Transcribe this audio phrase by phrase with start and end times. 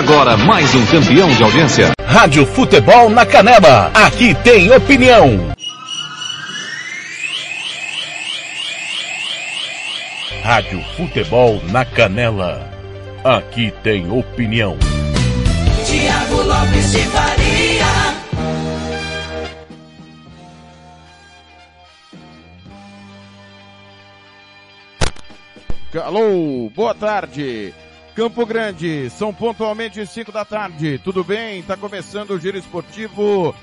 [0.00, 1.90] Agora mais um campeão de audiência.
[2.02, 3.90] Rádio Futebol na Canela.
[3.92, 5.54] Aqui tem opinião.
[10.42, 12.66] Rádio Futebol na Canela.
[13.22, 14.78] Aqui tem opinião.
[15.84, 17.84] Tiago Lopes de Faria.
[26.02, 27.74] Alô, boa tarde.
[28.20, 31.00] Campo Grande, são pontualmente 5 da tarde.
[31.02, 31.60] Tudo bem?
[31.60, 33.54] Está começando o Giro Esportivo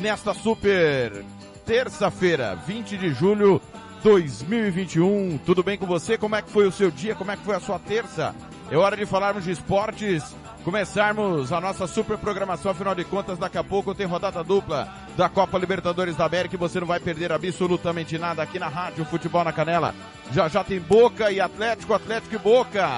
[0.00, 1.22] nesta super
[1.66, 3.60] terça-feira, 20 de julho
[4.02, 5.36] 2021.
[5.44, 6.16] Tudo bem com você?
[6.16, 7.14] Como é que foi o seu dia?
[7.14, 8.34] Como é que foi a sua terça?
[8.68, 10.34] É hora de falarmos de esportes,
[10.64, 15.28] começarmos a nossa super programação, afinal de contas, daqui a pouco tem rodada dupla da
[15.28, 19.44] Copa Libertadores da América e você não vai perder absolutamente nada aqui na Rádio Futebol
[19.44, 19.94] na Canela.
[20.32, 22.88] Já já tem Boca e Atlético, Atlético e Boca.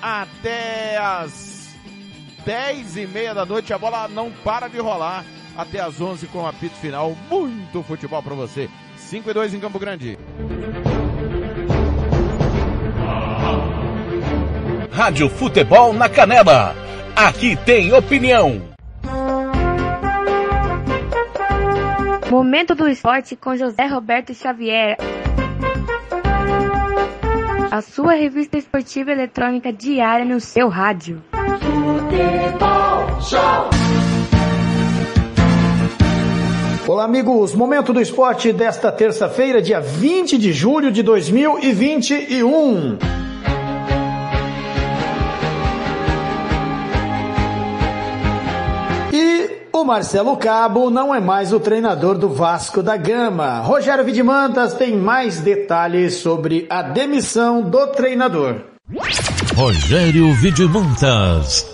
[0.00, 1.74] Até as
[2.44, 5.24] dez e meia da noite, a bola não para de rolar
[5.56, 7.16] até as 11 com o apito final.
[7.30, 8.68] Muito futebol para você.
[8.96, 10.18] 5 e 2 em Campo Grande.
[14.90, 16.74] Rádio Futebol na Canela.
[17.14, 18.62] Aqui tem opinião.
[22.30, 24.96] Momento do esporte com José Roberto Xavier.
[27.72, 31.22] A sua revista esportiva eletrônica diária no seu rádio.
[31.32, 33.70] Futebol Show.
[36.86, 37.54] Olá, amigos.
[37.54, 42.98] Momento do esporte desta terça-feira, dia 20 de julho de 2021.
[49.82, 53.58] O Marcelo Cabo não é mais o treinador do Vasco da Gama.
[53.58, 58.60] Rogério Vidimantas tem mais detalhes sobre a demissão do treinador.
[59.56, 61.71] Rogério Vidimantas.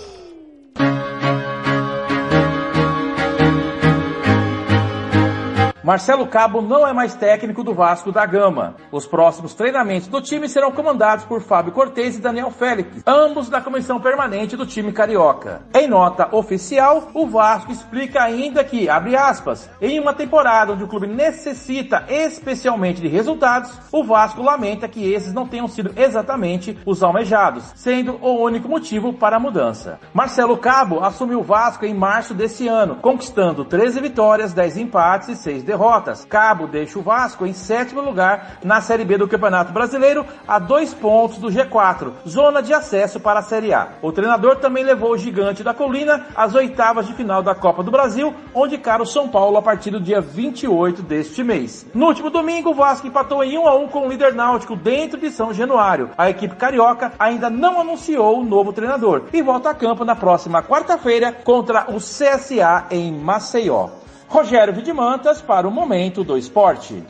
[5.89, 8.75] Marcelo Cabo não é mais técnico do Vasco da Gama.
[8.91, 13.59] Os próximos treinamentos do time serão comandados por Fábio Cortez e Daniel Félix, ambos da
[13.59, 15.63] comissão permanente do time carioca.
[15.73, 20.87] Em nota oficial, o Vasco explica ainda que, abre aspas, em uma temporada onde o
[20.87, 27.01] clube necessita especialmente de resultados, o Vasco lamenta que esses não tenham sido exatamente os
[27.01, 29.99] almejados, sendo o único motivo para a mudança.
[30.13, 35.35] Marcelo Cabo assumiu o Vasco em março desse ano, conquistando 13 vitórias, 10 empates e
[35.35, 36.25] 6 derrotas derrotas.
[36.25, 40.93] Cabo deixa o Vasco em sétimo lugar na Série B do Campeonato Brasileiro, a dois
[40.93, 43.87] pontos do G4, zona de acesso para a Série A.
[44.01, 47.89] O treinador também levou o gigante da colina às oitavas de final da Copa do
[47.89, 51.87] Brasil, onde cara o São Paulo a partir do dia 28 deste mês.
[51.93, 55.17] No último domingo, o Vasco empatou em 1 a 1 com o líder náutico dentro
[55.17, 56.09] de São Januário.
[56.17, 60.61] A equipe carioca ainda não anunciou o novo treinador e volta a campo na próxima
[60.61, 63.89] quarta-feira contra o CSA em Maceió.
[64.29, 67.03] Rogério Vidimantas para o Momento do Esporte.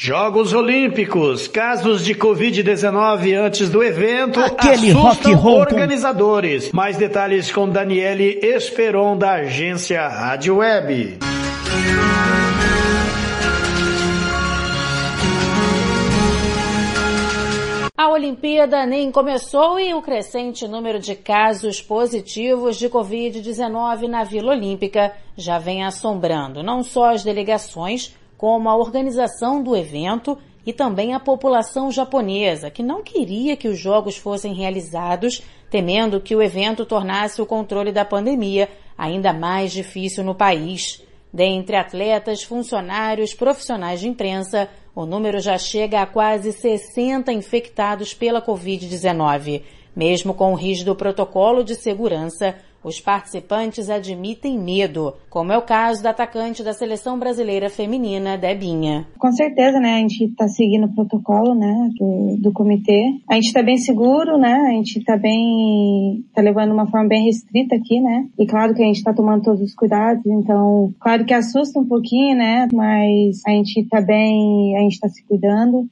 [0.00, 6.70] Jogos Olímpicos, casos de Covid-19 antes do evento Aquele assustam rock organizadores.
[6.70, 11.18] Mais detalhes com Daniele Esperon da agência Rádio Web.
[17.96, 24.52] A Olimpíada nem começou e o crescente número de casos positivos de Covid-19 na Vila
[24.52, 31.14] Olímpica já vem assombrando não só as delegações, como a organização do evento e também
[31.14, 36.84] a população japonesa, que não queria que os Jogos fossem realizados, temendo que o evento
[36.84, 38.68] tornasse o controle da pandemia
[38.98, 41.02] ainda mais difícil no país.
[41.32, 48.40] Dentre atletas, funcionários, profissionais de imprensa, o número já chega a quase 60 infectados pela
[48.40, 49.62] Covid-19.
[49.94, 52.56] Mesmo com o rígido protocolo de segurança,
[52.86, 59.08] os participantes admitem medo, como é o caso da atacante da seleção brasileira feminina, Debinha.
[59.18, 59.96] Com certeza, né?
[59.96, 63.02] A gente está seguindo o protocolo, né, do, do comitê.
[63.28, 64.54] A gente está bem seguro, né?
[64.68, 68.28] A gente está bem, tá levando uma forma bem restrita aqui, né?
[68.38, 71.88] E claro que a gente está tomando todos os cuidados, então, claro que assusta um
[71.88, 72.68] pouquinho, né?
[72.72, 75.88] Mas a gente está bem, a gente está se cuidando.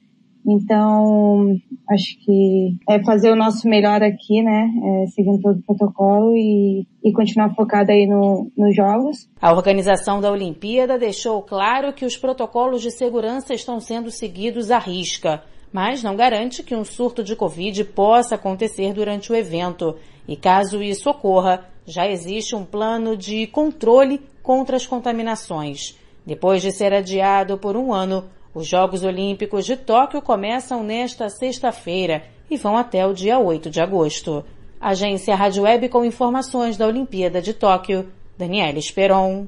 [0.47, 1.57] Então,
[1.89, 4.69] acho que é fazer o nosso melhor aqui, né?
[4.83, 9.27] É, seguindo todo o protocolo e, e continuar focado aí no, nos jogos.
[9.41, 14.77] A organização da Olimpíada deixou claro que os protocolos de segurança estão sendo seguidos à
[14.77, 15.41] risca,
[15.73, 19.95] mas não garante que um surto de Covid possa acontecer durante o evento.
[20.27, 25.97] E caso isso ocorra, já existe um plano de controle contra as contaminações.
[26.25, 28.23] Depois de ser adiado por um ano,
[28.55, 33.81] os Jogos Olímpicos de Tóquio começam nesta sexta-feira e vão até o dia 8 de
[33.81, 34.45] agosto.
[34.79, 38.07] Agência Rádio Web com informações da Olimpíada de Tóquio.
[38.37, 39.47] Daniela Esperon.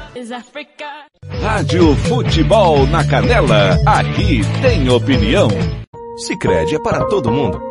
[1.41, 3.77] Rádio Futebol na Canela.
[3.85, 5.47] Aqui tem opinião.
[6.17, 7.70] Sicredi é para todo mundo.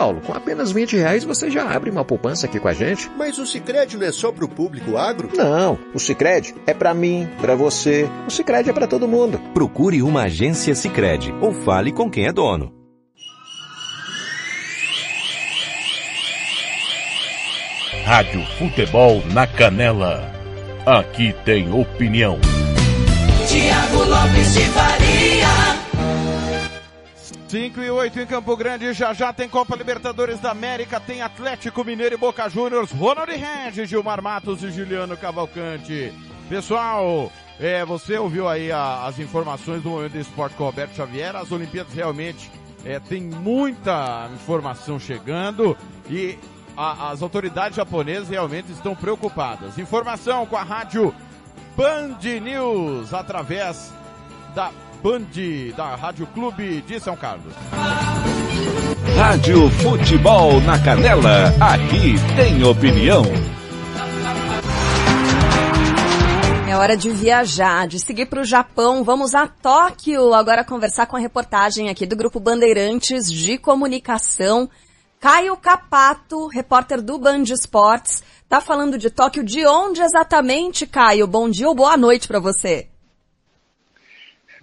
[0.00, 0.22] Paulo.
[0.22, 3.10] Com apenas 20 reais você já abre uma poupança aqui com a gente.
[3.18, 5.28] Mas o Sicredi não é só pro público agro?
[5.36, 8.08] Não, o Sicredi é para mim, para você.
[8.26, 9.38] O Sicredi é para todo mundo.
[9.52, 12.72] Procure uma agência Sicredi ou fale com quem é dono.
[18.06, 20.32] Rádio Futebol na Canela.
[20.86, 22.38] Aqui tem opinião.
[23.46, 25.89] Tiago Lopes de Faria.
[27.50, 31.82] 5 e 8 em Campo Grande, já já tem Copa Libertadores da América, tem Atlético
[31.82, 36.12] Mineiro e Boca Juniors, Ronald Regis, Gilmar Matos e Juliano Cavalcante.
[36.48, 37.28] Pessoal,
[37.58, 41.34] é, você ouviu aí a, as informações do Momento do Esporte com o Roberto Xavier,
[41.34, 42.48] as Olimpíadas realmente
[42.84, 45.76] é, tem muita informação chegando
[46.08, 46.38] e
[46.76, 49.76] a, as autoridades japonesas realmente estão preocupadas.
[49.76, 51.12] Informação com a rádio
[51.76, 53.92] Band News através
[54.54, 54.70] da
[55.02, 55.30] Band,
[55.74, 57.54] da Rádio Clube de São Carlos.
[59.16, 61.46] Rádio Futebol na Canela.
[61.58, 63.22] Aqui tem opinião.
[66.68, 69.02] É hora de viajar, de seguir para o Japão.
[69.02, 74.68] Vamos a Tóquio agora conversar com a reportagem aqui do Grupo Bandeirantes de Comunicação.
[75.18, 79.42] Caio Capato, repórter do Band Esportes, tá falando de Tóquio.
[79.42, 81.26] De onde exatamente, Caio?
[81.26, 82.89] Bom dia ou boa noite para você.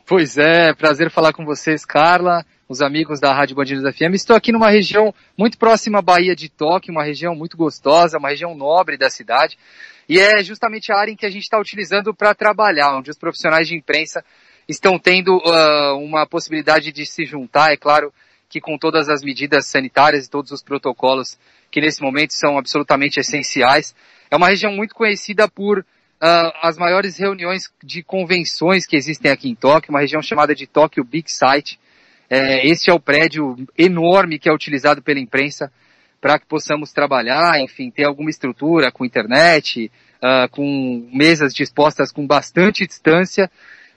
[0.09, 4.13] Pois é, prazer falar com vocês, Carla, os amigos da Rádio Bandeirantes FM.
[4.13, 8.29] Estou aqui numa região muito próxima à Bahia de Tóquio, uma região muito gostosa, uma
[8.29, 9.57] região nobre da cidade.
[10.07, 13.17] E é justamente a área em que a gente está utilizando para trabalhar, onde os
[13.17, 14.23] profissionais de imprensa
[14.65, 18.13] estão tendo uh, uma possibilidade de se juntar, é claro
[18.47, 21.37] que com todas as medidas sanitárias e todos os protocolos
[21.69, 23.93] que nesse momento são absolutamente essenciais.
[24.31, 25.85] É uma região muito conhecida por
[26.21, 30.67] uh, as maiores reuniões de convenções que existem aqui em Tóquio, uma região chamada de
[30.67, 31.79] Tóquio Big Site.
[32.29, 35.71] É, este é o prédio enorme que é utilizado pela imprensa
[36.19, 42.25] para que possamos trabalhar, enfim, ter alguma estrutura com internet, uh, com mesas dispostas com
[42.25, 43.49] bastante distância,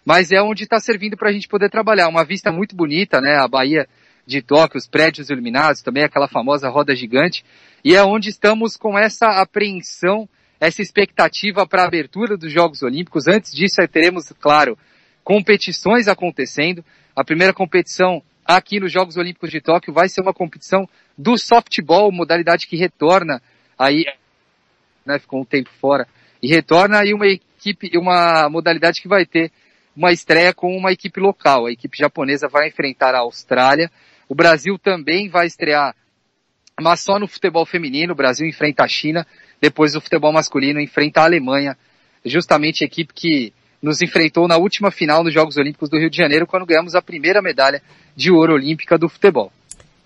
[0.04, 2.08] mas é onde está servindo para a gente poder trabalhar.
[2.08, 3.36] Uma vista muito bonita, né?
[3.36, 3.88] A Bahia
[4.26, 7.44] de Tóquio, os prédios iluminados, também aquela famosa roda gigante,
[7.84, 10.28] e é onde estamos com essa apreensão,
[10.60, 13.26] essa expectativa para a abertura dos Jogos Olímpicos.
[13.26, 14.78] Antes disso, teremos, claro,
[15.24, 16.84] competições acontecendo.
[17.16, 20.86] A primeira competição aqui nos Jogos Olímpicos de Tóquio vai ser uma competição
[21.16, 23.40] do softball, modalidade que retorna
[23.78, 24.04] aí,
[25.06, 26.06] né, ficou um tempo fora,
[26.42, 29.50] e retorna aí uma equipe, uma modalidade que vai ter
[29.96, 31.66] uma estreia com uma equipe local.
[31.66, 33.90] A equipe japonesa vai enfrentar a Austrália.
[34.28, 35.94] O Brasil também vai estrear,
[36.80, 38.12] mas só no futebol feminino.
[38.12, 39.26] O Brasil enfrenta a China.
[39.60, 41.76] Depois o futebol masculino enfrenta a Alemanha.
[42.24, 43.52] Justamente a equipe que
[43.82, 47.02] nos enfrentou na última final nos Jogos Olímpicos do Rio de Janeiro, quando ganhamos a
[47.02, 47.82] primeira medalha
[48.14, 49.50] de ouro olímpica do futebol.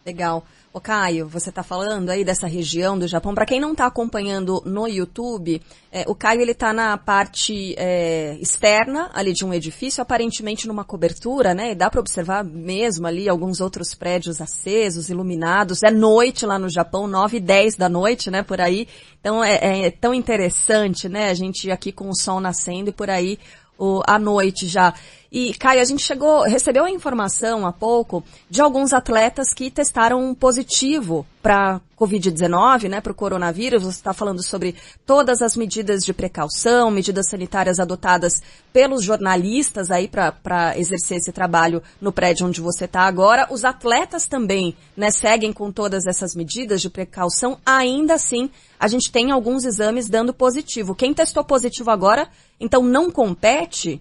[0.06, 0.46] Legal.
[0.74, 3.32] Ô Caio, você está falando aí dessa região do Japão.
[3.32, 5.62] Para quem não está acompanhando no YouTube,
[5.92, 10.82] é, o Caio ele está na parte é, externa ali de um edifício, aparentemente numa
[10.82, 11.70] cobertura, né?
[11.70, 15.80] E dá para observar mesmo ali alguns outros prédios acesos, iluminados.
[15.84, 18.42] É noite lá no Japão, 9 e 10 da noite, né?
[18.42, 18.88] Por aí.
[19.20, 21.30] Então é, é tão interessante, né?
[21.30, 23.38] A gente aqui com o sol nascendo e por aí
[23.78, 24.94] o, à noite já.
[25.34, 30.32] E, Caio, a gente chegou, recebeu a informação há pouco de alguns atletas que testaram
[30.32, 33.82] positivo para Covid-19, né, para o coronavírus.
[33.82, 38.40] Você está falando sobre todas as medidas de precaução, medidas sanitárias adotadas
[38.72, 43.48] pelos jornalistas aí para exercer esse trabalho no prédio onde você está agora.
[43.50, 47.58] Os atletas também, né, seguem com todas essas medidas de precaução.
[47.66, 48.48] Ainda assim,
[48.78, 50.94] a gente tem alguns exames dando positivo.
[50.94, 52.28] Quem testou positivo agora,
[52.60, 54.00] então não compete?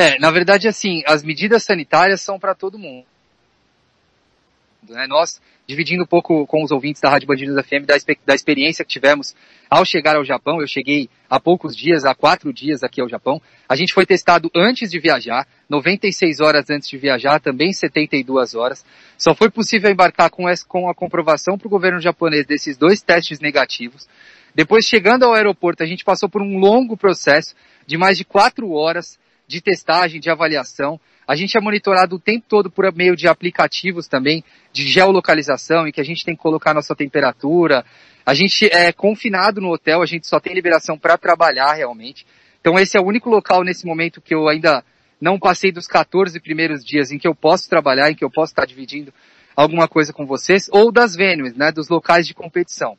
[0.00, 3.04] É, na verdade, assim, as medidas sanitárias são para todo mundo.
[4.88, 5.06] Né?
[5.06, 8.90] Nós, dividindo um pouco com os ouvintes da Rádio Bandidos FM da, da experiência que
[8.90, 9.36] tivemos
[9.68, 13.42] ao chegar ao Japão, eu cheguei há poucos dias, há quatro dias aqui ao Japão,
[13.68, 18.82] a gente foi testado antes de viajar, 96 horas antes de viajar, também 72 horas.
[19.18, 23.02] Só foi possível embarcar com, essa, com a comprovação para o governo japonês desses dois
[23.02, 24.08] testes negativos.
[24.54, 27.54] Depois, chegando ao aeroporto, a gente passou por um longo processo
[27.86, 30.98] de mais de quatro horas de testagem, de avaliação.
[31.26, 35.92] A gente é monitorado o tempo todo por meio de aplicativos também, de geolocalização, em
[35.92, 37.84] que a gente tem que colocar nossa temperatura.
[38.24, 42.24] A gente é confinado no hotel, a gente só tem liberação para trabalhar realmente.
[42.60, 44.84] Então esse é o único local nesse momento que eu ainda
[45.20, 48.52] não passei dos 14 primeiros dias em que eu posso trabalhar, em que eu posso
[48.52, 49.12] estar dividindo
[49.56, 52.96] alguma coisa com vocês, ou das venues, né, dos locais de competição.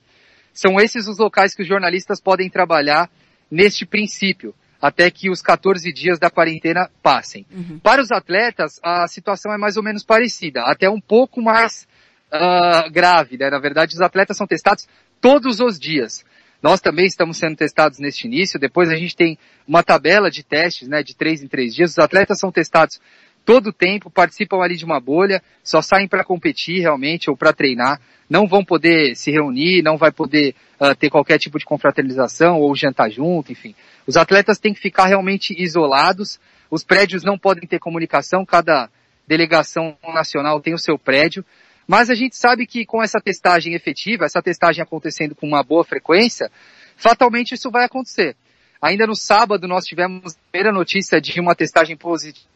[0.53, 3.09] São esses os locais que os jornalistas podem trabalhar
[3.49, 7.45] neste princípio até que os 14 dias da quarentena passem.
[7.51, 7.79] Uhum.
[7.79, 11.87] Para os atletas, a situação é mais ou menos parecida, até um pouco mais
[12.33, 13.49] uh, grave, né?
[13.49, 14.87] Na verdade, os atletas são testados
[15.19, 16.25] todos os dias.
[16.61, 20.87] Nós também estamos sendo testados neste início, depois a gente tem uma tabela de testes,
[20.87, 21.91] né, de três em três dias.
[21.91, 22.99] Os atletas são testados
[23.45, 27.99] todo tempo, participam ali de uma bolha, só saem para competir realmente ou para treinar,
[28.29, 32.75] não vão poder se reunir, não vai poder uh, ter qualquer tipo de confraternização ou
[32.75, 33.75] jantar junto, enfim.
[34.07, 38.89] Os atletas têm que ficar realmente isolados, os prédios não podem ter comunicação, cada
[39.27, 41.43] delegação nacional tem o seu prédio,
[41.87, 45.83] mas a gente sabe que com essa testagem efetiva, essa testagem acontecendo com uma boa
[45.83, 46.49] frequência,
[46.95, 48.35] fatalmente isso vai acontecer.
[48.81, 52.51] Ainda no sábado nós tivemos a primeira notícia de uma testagem positiva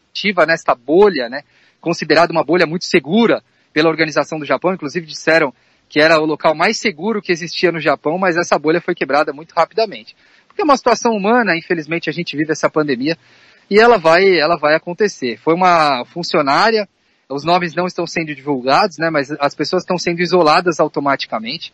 [0.46, 1.42] nesta bolha, né,
[1.80, 3.42] considerada uma bolha muito segura
[3.72, 5.52] pela organização do Japão, inclusive disseram
[5.88, 9.32] que era o local mais seguro que existia no Japão, mas essa bolha foi quebrada
[9.32, 10.16] muito rapidamente.
[10.46, 13.16] Porque é uma situação humana, infelizmente a gente vive essa pandemia
[13.70, 15.38] e ela vai, ela vai acontecer.
[15.38, 16.88] Foi uma funcionária,
[17.28, 21.72] os nomes não estão sendo divulgados, né, mas as pessoas estão sendo isoladas automaticamente.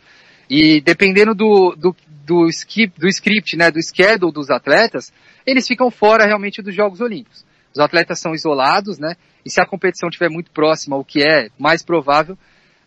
[0.50, 1.96] E dependendo do, do,
[2.26, 5.12] do, skip, do script, né, do schedule dos atletas,
[5.46, 7.44] eles ficam fora realmente dos Jogos Olímpicos.
[7.72, 9.16] Os atletas são isolados, né?
[9.44, 12.36] E se a competição estiver muito próxima, o que é mais provável,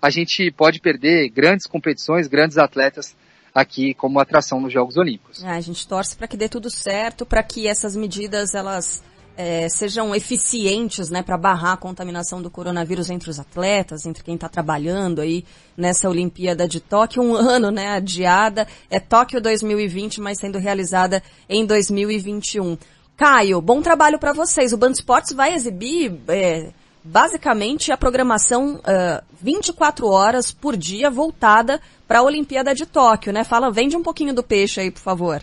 [0.02, 3.16] a gente pode perder grandes competições, grandes atletas
[3.54, 5.44] aqui como atração nos Jogos Olímpicos.
[5.44, 9.02] É, a gente torce para que dê tudo certo, para que essas medidas elas
[9.38, 14.36] é, sejam eficientes, né, para barrar a contaminação do coronavírus entre os atletas, entre quem
[14.36, 20.40] está trabalhando aí nessa Olimpíada de Tóquio, um ano, né, adiada, é Tóquio 2020, mas
[20.40, 22.78] sendo realizada em 2021.
[23.18, 24.74] Caio, bom trabalho para vocês.
[24.74, 31.80] O Band Esportes vai exibir é, basicamente a programação uh, 24 horas por dia voltada
[32.06, 33.46] para a Olimpíada de Tóquio, né?
[33.46, 35.42] Fala, vende um pouquinho do peixe aí, por favor.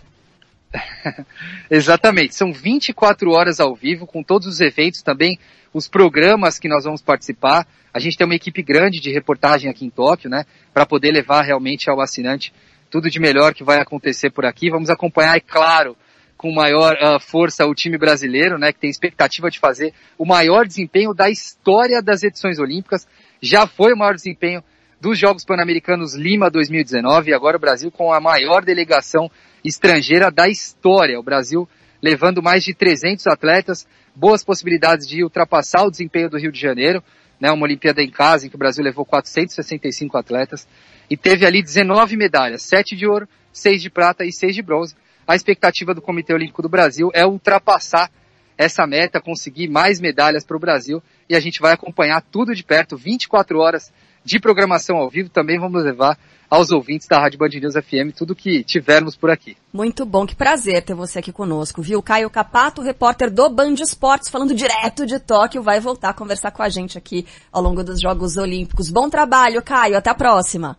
[1.69, 5.39] Exatamente, são 24 horas ao vivo, com todos os eventos também,
[5.73, 7.65] os programas que nós vamos participar.
[7.91, 11.41] A gente tem uma equipe grande de reportagem aqui em Tóquio, né, para poder levar
[11.41, 12.53] realmente ao assinante
[12.91, 14.69] tudo de melhor que vai acontecer por aqui.
[14.69, 15.97] Vamos acompanhar, é claro,
[16.43, 20.67] com maior uh, força o time brasileiro, né, que tem expectativa de fazer o maior
[20.67, 23.07] desempenho da história das edições olímpicas.
[23.41, 24.61] Já foi o maior desempenho
[24.99, 29.31] dos Jogos Pan-Americanos Lima 2019 e agora o Brasil com a maior delegação
[29.63, 31.17] estrangeira da história.
[31.17, 31.65] O Brasil
[32.01, 37.01] levando mais de 300 atletas, boas possibilidades de ultrapassar o desempenho do Rio de Janeiro,
[37.39, 40.67] né, uma Olimpíada em casa em que o Brasil levou 465 atletas
[41.09, 44.93] e teve ali 19 medalhas, 7 de ouro, 6 de prata e 6 de bronze.
[45.27, 48.09] A expectativa do Comitê Olímpico do Brasil é ultrapassar
[48.57, 52.63] essa meta, conseguir mais medalhas para o Brasil e a gente vai acompanhar tudo de
[52.63, 53.91] perto, 24 horas
[54.23, 56.17] de programação ao vivo, também vamos levar
[56.49, 59.57] aos ouvintes da Rádio Band News FM tudo que tivermos por aqui.
[59.73, 62.01] Muito bom, que prazer ter você aqui conosco, viu?
[62.01, 66.61] Caio Capato, repórter do Band Esportes, falando direto de Tóquio, vai voltar a conversar com
[66.61, 68.89] a gente aqui ao longo dos Jogos Olímpicos.
[68.89, 70.77] Bom trabalho, Caio, até a próxima.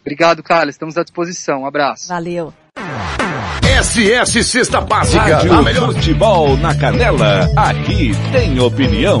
[0.00, 1.62] Obrigado, Carla, estamos à disposição.
[1.62, 2.08] Um abraço.
[2.08, 2.52] Valeu.
[3.82, 5.36] SS Cesta Básica.
[5.36, 7.48] Rádio melhor futebol na canela.
[7.56, 9.20] Aqui tem opinião.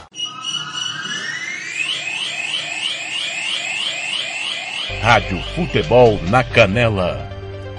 [5.01, 7.27] Rádio Futebol na Canela.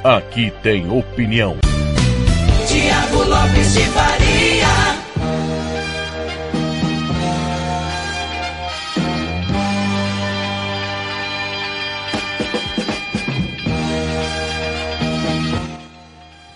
[0.03, 1.57] Aqui tem opinião.
[2.67, 4.67] Tiago Lopes de Faria.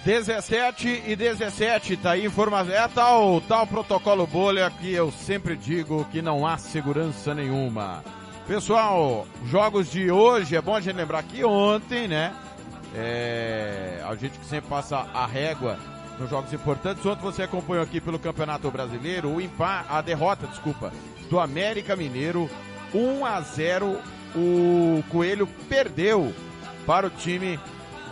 [0.05, 2.74] Dezessete e 17, tá aí informação.
[2.74, 8.02] É tal, tal protocolo bolha que eu sempre digo que não há segurança nenhuma.
[8.46, 12.32] Pessoal, jogos de hoje, é bom a gente lembrar que ontem, né?
[12.94, 15.76] É, a gente que sempre passa a régua
[16.16, 17.04] nos jogos importantes.
[17.04, 20.92] Ontem você acompanhou aqui pelo Campeonato Brasileiro o empate, a derrota, desculpa,
[21.28, 22.48] do América Mineiro,
[22.94, 23.98] 1 a 0.
[24.37, 26.32] O Coelho perdeu
[26.87, 27.59] para o time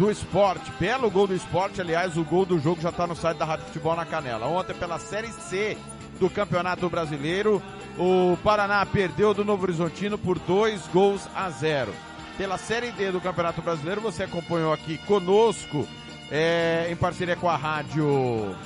[0.00, 0.68] do esporte.
[0.80, 3.66] Belo gol do esporte, aliás, o gol do jogo já está no site da Rádio
[3.66, 4.46] Futebol na Canela.
[4.46, 5.78] Ontem pela Série C
[6.18, 7.62] do Campeonato Brasileiro,
[7.98, 11.94] o Paraná perdeu do Novo Horizontino por dois gols a zero.
[12.36, 15.86] Pela Série D do Campeonato Brasileiro, você acompanhou aqui conosco,
[16.30, 18.56] é, em parceria com a Rádio.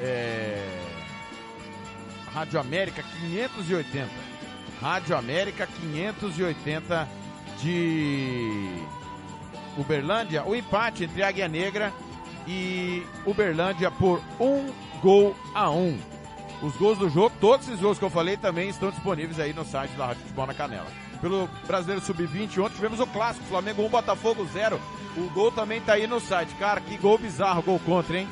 [0.00, 0.80] É,
[2.34, 4.08] Rádio América 580.
[4.80, 7.08] Rádio América 580
[7.62, 8.82] de
[9.78, 10.44] Uberlândia.
[10.44, 11.92] O empate entre Águia Negra
[12.46, 15.98] e Uberlândia por um gol a um.
[16.62, 19.64] Os gols do jogo, todos esses gols que eu falei também estão disponíveis aí no
[19.64, 20.86] site da Rádio Futebol na Canela.
[21.20, 24.80] Pelo Brasileiro Sub-20, ontem tivemos o clássico, Flamengo 1, Botafogo 0.
[25.16, 26.54] O gol também tá aí no site.
[26.56, 28.28] Cara, que gol bizarro, gol contra, hein?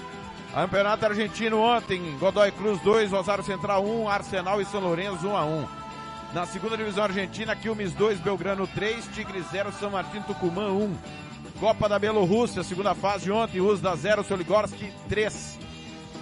[0.53, 5.45] Campeonato Argentino ontem, Godoy Cruz 2, Rosário Central 1, Arsenal e São Lourenço 1 a
[5.47, 5.67] 1.
[6.35, 10.95] Na segunda divisão argentina, Quilmes 2, Belgrano 3, Tigre 0, São Martin Tucumã 1.
[11.59, 15.59] Copa da Bielorrússia, segunda fase ontem, Uzda 0, Soligorski 3.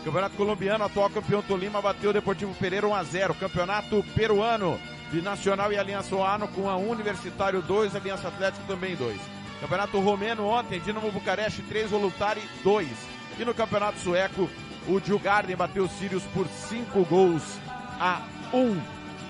[0.05, 3.35] Campeonato Colombiano, atual campeão Tolima bateu o Deportivo Pereira 1 a 0.
[3.35, 4.81] Campeonato Peruano,
[5.13, 9.21] Binacional e Aliança Oano com a Universitário 2, Aliança Atlético também 2.
[9.61, 12.89] Campeonato Romeno ontem, Dinamo Bucareste 3, Volutari 2.
[13.39, 14.49] E no Campeonato Sueco,
[14.89, 17.59] o Djurgården bateu o Sirius por 5 gols
[18.01, 18.23] a
[18.55, 18.81] 1.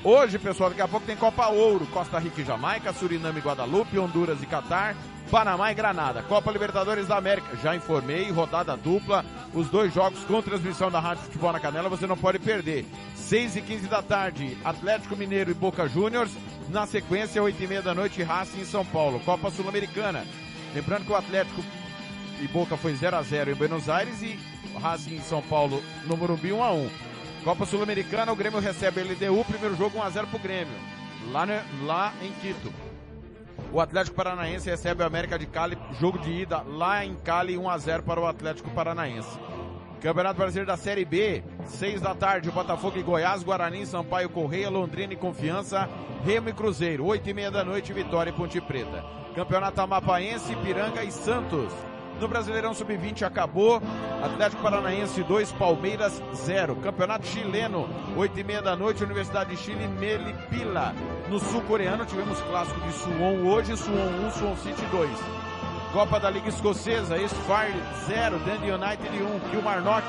[0.04, 3.98] Hoje, pessoal, daqui a pouco tem Copa Ouro, Costa Rica e Jamaica, Suriname e Guadalupe,
[3.98, 4.94] Honduras e Catar,
[5.30, 6.24] Panamá e Granada.
[6.24, 11.22] Copa Libertadores da América, já informei, rodada dupla, os dois jogos com transmissão da Rádio
[11.24, 12.84] Futebol na Canela, você não pode perder.
[13.14, 16.32] 6 e 15 da tarde, Atlético Mineiro e Boca Juniors.
[16.68, 19.20] Na sequência, 8 e meia da noite, Racing em São Paulo.
[19.20, 20.24] Copa Sul-Americana.
[20.74, 21.62] Lembrando que o Atlético
[22.40, 24.36] e Boca foi 0 a 0 em Buenos Aires e
[24.80, 26.90] Racing em São Paulo no Morumbi 1 a 1.
[27.44, 30.74] Copa Sul-Americana, o Grêmio recebe a LDU, primeiro jogo 1 a 0 pro Grêmio,
[31.30, 32.89] lá, no, lá em Quito.
[33.72, 37.70] O Atlético Paranaense recebe o América de Cali, jogo de ida lá em Cali, 1
[37.70, 39.38] a 0 para o Atlético Paranaense.
[40.00, 45.12] Campeonato Brasileiro da Série B, 6 da tarde, Botafogo e Goiás, Guarani, Sampaio Correia, Londrina
[45.12, 45.88] e Confiança,
[46.24, 49.04] Remo e Cruzeiro, 8 e meia da noite, Vitória e Ponte Preta.
[49.36, 51.72] Campeonato Amapaense, Piranga e Santos.
[52.20, 53.80] No Brasileirão Sub-20 acabou.
[54.22, 56.76] Atlético Paranaense 2, Palmeiras 0.
[56.76, 60.94] Campeonato chileno, 8 e meia da noite, Universidade de Chile, Melipila.
[61.30, 65.39] No sul-coreano tivemos clássico de Suwon hoje, Suwon 1, Suwon City 2.
[65.92, 67.74] Copa da Liga Escocesa, Eastfire
[68.06, 70.06] 0, Dundee United 1, Kilmarnock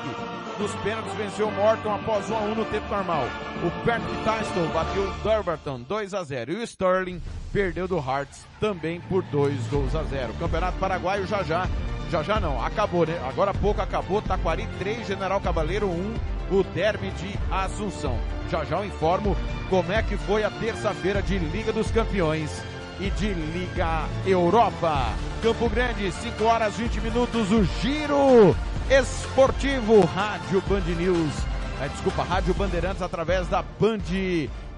[0.58, 3.24] nos pênaltis venceu Morton após 1 a 1 no tempo normal.
[3.64, 7.20] O Perth Tyston bateu o Durbarton 2 a 0 e o Sterling
[7.52, 10.32] perdeu do Hearts também por 2 gols a 0.
[10.34, 11.66] Campeonato Paraguaio já já,
[12.10, 13.20] já já não, acabou, né?
[13.28, 16.14] Agora há pouco acabou, Taquari 3, General Cabaleiro 1,
[16.52, 18.16] o derby de Assunção.
[18.48, 19.36] Já já eu informo
[19.68, 22.62] como é que foi a terça-feira de Liga dos Campeões
[23.00, 25.12] e de Liga Europa.
[25.42, 28.54] Campo Grande, 5 horas 20 minutos, o giro
[28.90, 31.32] esportivo, Rádio Band News,
[31.80, 33.98] é, desculpa, Rádio Bandeirantes através da Band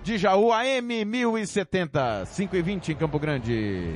[0.05, 3.95] de Jaú AM 1070, 5 e 20 em Campo Grande.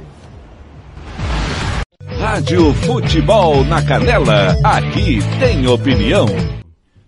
[2.18, 6.26] Rádio Futebol na Canela, aqui tem opinião.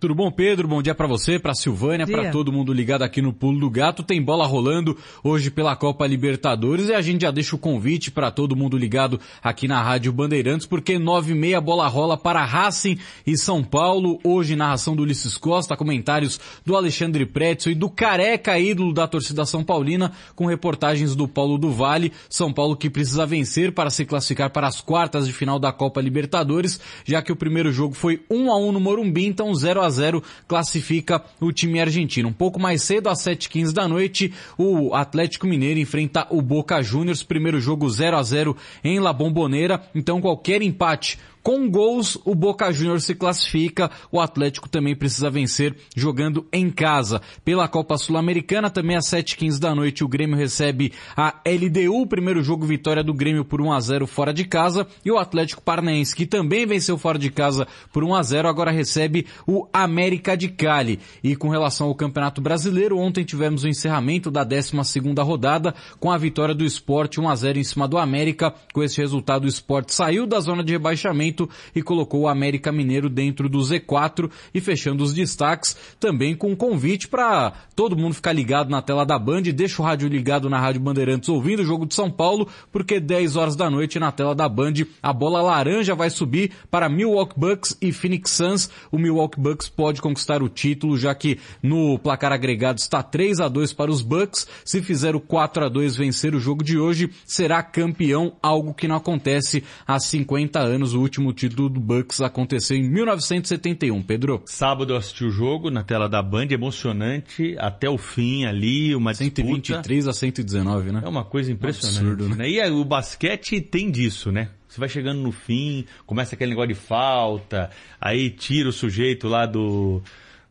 [0.01, 0.67] Tudo bom, Pedro?
[0.67, 4.03] Bom dia para você, para Silvânia, para todo mundo ligado aqui no Pulo do Gato.
[4.03, 8.31] Tem bola rolando hoje pela Copa Libertadores e a gente já deixa o convite para
[8.31, 12.99] todo mundo ligado aqui na Rádio Bandeirantes, porque nove e meia bola rola para Racing
[13.27, 14.19] e São Paulo.
[14.25, 19.45] Hoje narração do Ulisses Costa, comentários do Alexandre Pretzel e do careca ídolo da torcida
[19.45, 22.11] São Paulina, com reportagens do Paulo do Vale.
[22.31, 26.01] São Paulo que precisa vencer para se classificar para as quartas de final da Copa
[26.01, 29.90] Libertadores, já que o primeiro jogo foi 1 a 1 no Morumbi, então 0 a
[29.91, 32.29] 0 classifica o time argentino.
[32.29, 37.23] Um pouco mais cedo, às 7h15 da noite, o Atlético Mineiro enfrenta o Boca Juniors,
[37.23, 42.71] primeiro jogo 0 a 0 em La Bombonera, então qualquer empate com gols, o Boca
[42.71, 43.91] Juniors se classifica.
[44.13, 47.23] O Atlético também precisa vencer jogando em casa.
[47.45, 52.07] Pela Copa Sul-Americana, também às 7h15 da noite, o Grêmio recebe a LDU.
[52.07, 54.87] Primeiro jogo, vitória do Grêmio por 1 a 0 fora de casa.
[55.05, 58.71] E o Atlético Paranaense, que também venceu fora de casa por 1 a 0 agora
[58.71, 61.01] recebe o América de Cali.
[61.25, 66.19] E com relação ao Campeonato Brasileiro, ontem tivemos o encerramento da 12ª rodada com a
[66.19, 68.53] vitória do Sport 1 a 0 em cima do América.
[68.75, 71.30] Com esse resultado, o Sport saiu da zona de rebaixamento
[71.75, 76.57] e colocou o América Mineiro dentro do Z4 e fechando os destaques também com um
[76.57, 80.59] convite para todo mundo ficar ligado na tela da Band, deixa o rádio ligado na
[80.59, 84.35] Rádio Bandeirantes ouvindo o jogo de São Paulo, porque 10 horas da noite na tela
[84.35, 88.71] da Band a bola laranja vai subir para Milwaukee Bucks e Phoenix Suns.
[88.91, 93.49] O Milwaukee Bucks pode conquistar o título, já que no placar agregado está 3 a
[93.49, 94.47] 2 para os Bucks.
[94.65, 98.89] Se fizer o 4 a 2 vencer o jogo de hoje, será campeão, algo que
[98.89, 100.95] não acontece há 50 anos.
[100.95, 104.43] O último título do Bucks aconteceu em 1971, Pedro.
[104.47, 109.13] Sábado eu assisti o jogo na tela da Band, emocionante até o fim ali, uma
[109.13, 110.11] 123 disputa.
[110.11, 111.03] a 119, né?
[111.05, 111.99] É uma coisa impressionante.
[111.99, 112.37] absurdo, né?
[112.37, 112.51] né?
[112.51, 114.49] E aí, o basquete tem disso, né?
[114.67, 119.45] Você vai chegando no fim, começa aquele negócio de falta, aí tira o sujeito lá
[119.45, 120.01] do,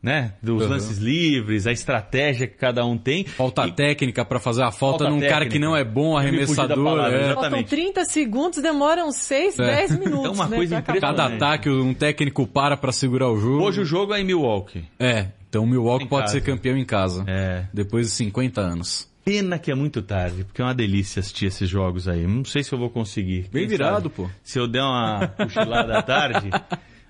[0.02, 0.68] né, dos Uhum.
[0.70, 3.24] lances livres, a estratégia que cada um tem.
[3.24, 5.50] Falta técnica para fazer a falta, Falta num cara técnica.
[5.52, 6.82] que não é bom arremessador.
[6.82, 7.34] palavra, é.
[7.34, 9.66] Faltam 30 segundos, demoram 6, É.
[9.76, 10.24] 10 minutos.
[10.26, 11.00] É uma né, coisa acabar.
[11.00, 13.62] Cada ataque um técnico para para segurar o jogo.
[13.64, 14.84] Hoje o jogo é em Milwaukee.
[14.98, 16.32] É, então o Milwaukee Em pode casa.
[16.32, 17.24] ser campeão em casa.
[17.26, 17.64] É.
[17.72, 19.08] Depois de 50 anos.
[19.22, 22.26] Pena que é muito tarde, porque é uma delícia assistir esses jogos aí.
[22.26, 23.42] Não sei se eu vou conseguir.
[23.52, 24.08] Bem Quem virado, sabe?
[24.14, 24.30] pô.
[24.42, 26.48] Se eu der uma cochilada à tarde.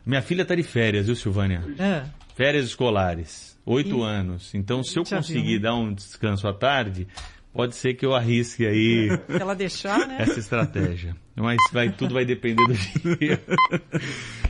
[0.04, 1.62] Minha filha tá de férias, viu, Silvânia?
[1.78, 2.02] É.
[2.40, 3.54] Férias escolares.
[3.66, 4.54] Oito Ih, anos.
[4.54, 5.58] Então, se eu já viu, conseguir né?
[5.58, 7.06] dar um descanso à tarde,
[7.52, 10.16] pode ser que eu arrisque aí Se ela deixar, né?
[10.20, 11.14] essa estratégia.
[11.36, 12.72] Mas vai, tudo vai depender do
[13.18, 13.38] dia.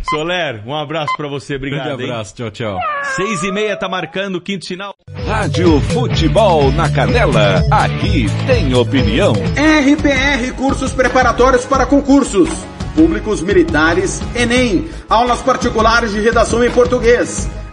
[0.09, 1.57] Soler, um abraço pra você.
[1.57, 2.11] Obrigado, hein?
[2.13, 2.79] abraço, tchau, tchau.
[3.17, 4.95] Seis e meia tá marcando o quinto sinal.
[5.27, 9.33] Rádio Futebol na Canela, aqui tem opinião.
[9.33, 12.51] RPR Cursos Preparatórios para Concursos.
[12.95, 14.89] Públicos Militares, Enem.
[15.09, 17.51] Aulas particulares de redação em português.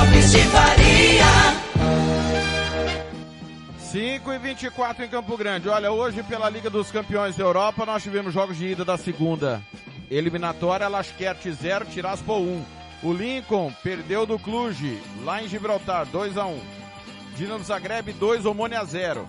[0.00, 1.24] Lopes de Faria.
[3.78, 5.68] 5 e 24 em Campo Grande.
[5.68, 9.60] Olha, hoje pela Liga dos Campeões da Europa nós tivemos jogos de ida da segunda.
[10.10, 12.64] Eliminatória Lasquerte 0, Tiraspol 1.
[13.02, 16.60] O Lincoln perdeu do Cluj, lá em Gibraltar, 2 a 1.
[17.36, 19.28] Dinamo Zagreb 2, Omônia 0.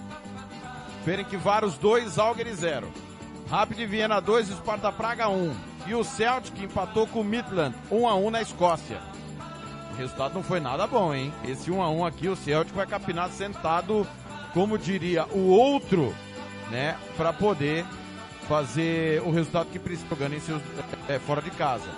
[1.04, 2.90] Ferencváros 2, Algeris 0.
[3.50, 5.54] Rapid Viena 2, Sparta Praga 1.
[5.88, 9.11] E o Celtic empatou com o Midland 1 a 1 na Escócia.
[9.94, 11.34] O resultado não foi nada bom, hein?
[11.48, 14.08] Esse 1 a 1 aqui, o Celtic vai capinar sentado,
[14.54, 16.16] como diria o outro,
[16.70, 17.86] né, para poder
[18.48, 20.62] fazer o resultado que precisa jogando em seus
[21.08, 21.90] é, fora de casa.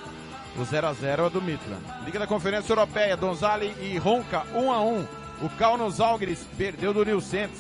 [0.58, 1.82] O 0 a 0 é do Midland.
[2.06, 5.08] Liga da Conferência Europeia, Donzali e Ronca 1 a 1.
[5.42, 7.60] O Kaunos Algris perdeu do New Saints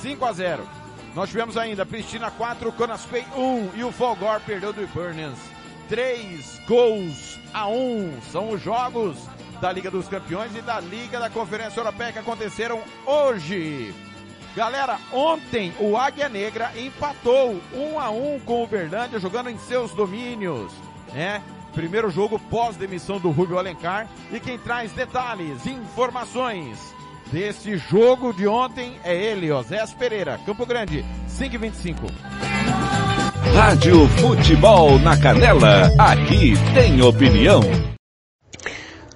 [0.00, 0.66] 5 a 0.
[1.14, 5.38] Nós tivemos ainda Pristina 4, Konasquei 1 e o Folgor perdeu do Hibernians
[5.88, 8.22] 3 gols a 1.
[8.32, 9.16] São os jogos
[9.60, 13.94] da Liga dos Campeões e da Liga da Conferência Europeia que aconteceram hoje.
[14.54, 19.92] Galera, ontem o Águia Negra empatou 1 a 1 com o Uberlândia jogando em seus
[19.92, 20.72] domínios,
[21.12, 21.42] né?
[21.74, 24.08] Primeiro jogo pós-demissão do Rubio Alencar.
[24.32, 26.78] E quem traz detalhes, informações
[27.30, 31.04] desse jogo de ontem é ele, Osés Pereira, Campo Grande,
[31.36, 32.06] 525.
[33.54, 37.60] Rádio Futebol na Canela, aqui tem opinião.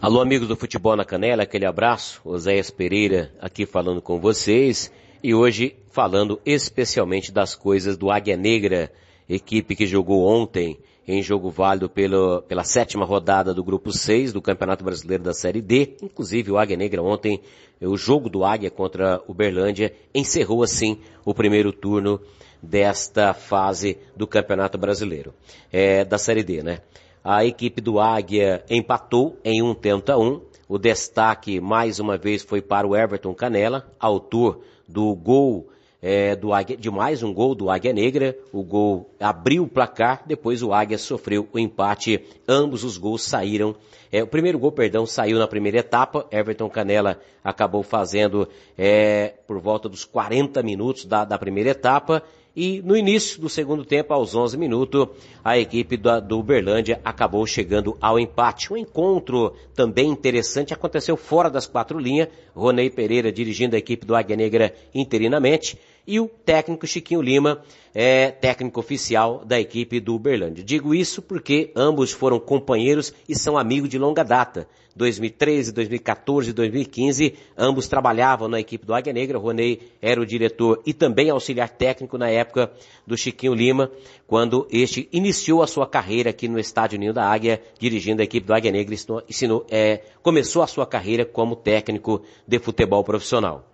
[0.03, 2.23] Alô, amigos do Futebol na Canela, aquele abraço.
[2.25, 4.91] Oséias Pereira aqui falando com vocês
[5.23, 8.91] e hoje falando especialmente das coisas do Águia Negra,
[9.29, 14.41] equipe que jogou ontem em jogo válido pelo, pela sétima rodada do Grupo 6 do
[14.41, 15.99] Campeonato Brasileiro da Série D.
[16.01, 17.43] Inclusive o Águia Negra ontem,
[17.79, 22.19] o jogo do Águia contra o Berlândia, encerrou assim o primeiro turno
[22.63, 25.35] desta fase do Campeonato Brasileiro,
[25.71, 26.79] é, da Série D, né?
[27.23, 30.41] A equipe do Águia empatou em um tenta um.
[30.67, 35.69] O destaque mais uma vez foi para o Everton Canela, autor do gol
[36.01, 38.39] é, do Águia, de mais um gol do Águia Negra.
[38.51, 42.25] O gol abriu o placar, depois o Águia sofreu o empate.
[42.49, 43.77] Ambos os gols saíram.
[44.11, 46.27] É, o primeiro gol, perdão, saiu na primeira etapa.
[46.31, 52.23] Everton Canela acabou fazendo é, por volta dos 40 minutos da, da primeira etapa.
[52.55, 55.09] E no início do segundo tempo, aos 11 minutos,
[55.45, 58.73] a equipe do, do Uberlândia acabou chegando ao empate.
[58.73, 62.29] Um encontro também interessante aconteceu fora das quatro linhas.
[62.55, 65.79] Ronei Pereira dirigindo a equipe do Águia Negra interinamente
[66.11, 67.63] e o técnico Chiquinho Lima,
[67.95, 70.65] é técnico oficial da equipe do Uberlândia.
[70.65, 74.67] Digo isso porque ambos foram companheiros e são amigos de longa data.
[74.97, 79.39] 2013, 2014 e 2015, ambos trabalhavam na equipe do Águia Negra.
[79.39, 82.73] Ronei era o diretor e também auxiliar técnico na época
[83.07, 83.89] do Chiquinho Lima,
[84.27, 88.49] quando este iniciou a sua carreira aqui no Estádio Ninho da Águia, dirigindo a equipe
[88.49, 88.97] do Águia Negra,
[89.29, 93.70] ensinou é, começou a sua carreira como técnico de futebol profissional.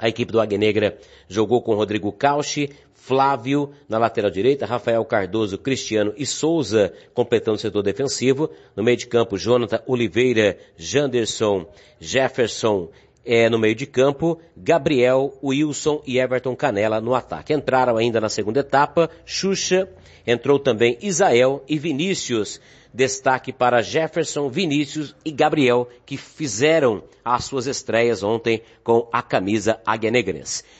[0.00, 0.96] A equipe do Águia Negra
[1.28, 7.60] jogou com Rodrigo Cauchi, Flávio na lateral direita, Rafael Cardoso, Cristiano e Souza completando o
[7.60, 8.50] setor defensivo.
[8.74, 11.66] No meio de campo, Jonathan Oliveira, Janderson,
[11.98, 12.88] Jefferson
[13.24, 17.52] é, no meio de campo, Gabriel, Wilson e Everton Canela no ataque.
[17.52, 19.88] Entraram ainda na segunda etapa, Xuxa,
[20.26, 22.58] entrou também Isael e Vinícius
[22.92, 29.80] Destaque para Jefferson, Vinícius e Gabriel, que fizeram as suas estreias ontem com a camisa
[29.86, 30.10] Águia.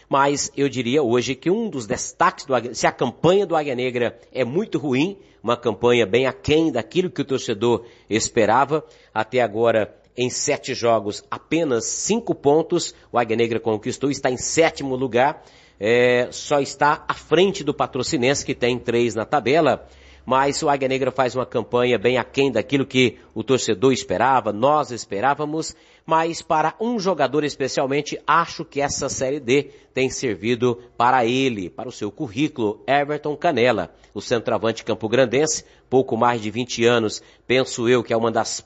[0.09, 3.77] Mas eu diria hoje que um dos destaques do Águia, se a campanha do Águia
[3.77, 9.95] Negra é muito ruim, uma campanha bem aquém daquilo que o torcedor esperava, até agora
[10.17, 12.95] em sete jogos, apenas cinco pontos.
[13.13, 15.43] O Águia Negra conquistou, está em sétimo lugar.
[15.79, 19.89] É, só está à frente do Patrocinense, que tem três na tabela
[20.31, 24.93] mas o Águia Negra faz uma campanha bem aquém daquilo que o torcedor esperava, nós
[24.93, 25.75] esperávamos,
[26.07, 31.89] mas para um jogador especialmente, acho que essa Série D tem servido para ele, para
[31.89, 38.01] o seu currículo, Everton Canela, o centroavante campograndense, pouco mais de 20 anos, penso eu
[38.01, 38.65] que é uma das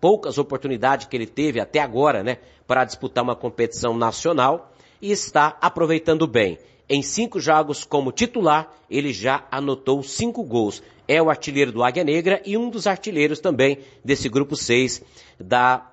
[0.00, 5.58] poucas oportunidades que ele teve até agora, né, para disputar uma competição nacional e está
[5.60, 6.58] aproveitando bem.
[6.86, 10.82] Em cinco jogos como titular, ele já anotou cinco gols.
[11.06, 15.02] É o artilheiro do Águia Negra e um dos artilheiros também desse grupo 6
[15.38, 15.90] da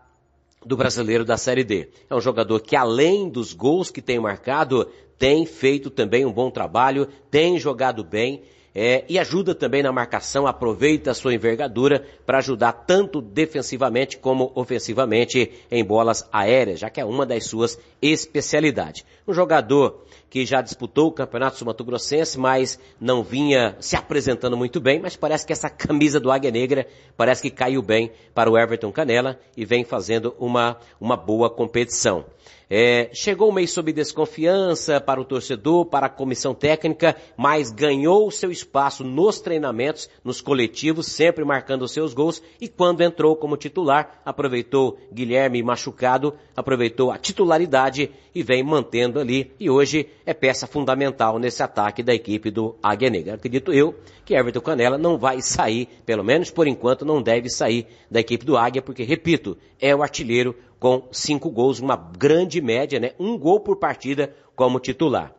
[0.64, 1.90] do brasileiro da Série D.
[2.10, 6.52] É um jogador que além dos gols que tem marcado, tem feito também um bom
[6.52, 12.38] trabalho, tem jogado bem é, e ajuda também na marcação, aproveita a sua envergadura para
[12.38, 19.04] ajudar tanto defensivamente como ofensivamente em bolas aéreas, já que é uma das suas especialidades.
[19.28, 25.00] Um jogador que já disputou o Campeonato Sul-Mato-Grossense, mas não vinha se apresentando muito bem,
[25.00, 28.92] mas parece que essa camisa do Águia Negra parece que caiu bem para o Everton
[28.92, 32.26] Canela e vem fazendo uma, uma boa competição.
[32.74, 38.26] É, chegou um mês sob desconfiança para o torcedor, para a comissão técnica, mas ganhou
[38.26, 43.58] o seu espaço nos treinamentos, nos coletivos, sempre marcando seus gols e quando entrou como
[43.58, 50.66] titular, aproveitou Guilherme machucado, aproveitou a titularidade e vem mantendo ali e hoje é peça
[50.66, 53.34] fundamental nesse ataque da equipe do Águia Negra.
[53.34, 57.86] Acredito eu que Everton Canela não vai sair, pelo menos por enquanto não deve sair
[58.10, 63.00] da equipe do Águia, porque repito, é o artilheiro com cinco gols, uma grande média,
[63.00, 63.12] né?
[63.20, 65.32] Um gol por partida como titular.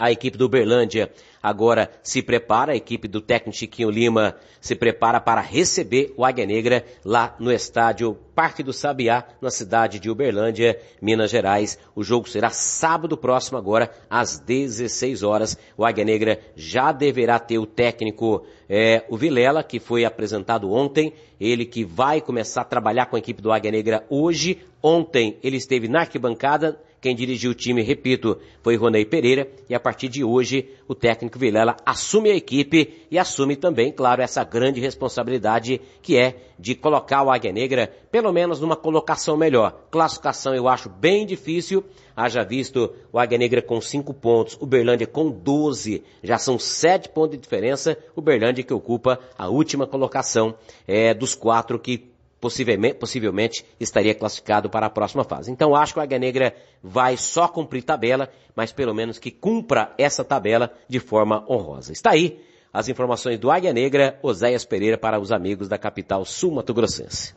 [0.00, 5.20] A equipe do Uberlândia agora se prepara, a equipe do técnico Chiquinho Lima se prepara
[5.20, 10.80] para receber o Águia Negra lá no estádio Parque do Sabiá, na cidade de Uberlândia,
[11.02, 11.78] Minas Gerais.
[11.94, 15.58] O jogo será sábado próximo agora, às 16 horas.
[15.76, 21.12] O Águia Negra já deverá ter o técnico, é, o Vilela, que foi apresentado ontem.
[21.38, 24.60] Ele que vai começar a trabalhar com a equipe do Águia Negra hoje.
[24.82, 29.80] Ontem ele esteve na arquibancada, quem dirigiu o time, repito, foi Ronei Pereira e a
[29.80, 34.80] partir de hoje o técnico Vilela assume a equipe e assume também, claro, essa grande
[34.80, 39.86] responsabilidade que é de colocar o Águia Negra pelo menos numa colocação melhor.
[39.90, 41.82] Classificação eu acho bem difícil,
[42.14, 47.08] haja visto o Águia Negra com 5 pontos, o Berlândia com 12, já são 7
[47.08, 50.54] pontos de diferença, o Berlândia que ocupa a última colocação
[50.86, 52.10] é, dos quatro que
[52.40, 55.50] possivelmente, possivelmente estaria classificado para a próxima fase.
[55.50, 59.92] Então acho que o Águia Negra vai só cumprir tabela, mas pelo menos que cumpra
[59.98, 61.92] essa tabela de forma honrosa.
[61.92, 62.40] Está aí
[62.72, 67.34] as informações do Águia Negra, Oséias Pereira para os amigos da capital sul-mato-grossense.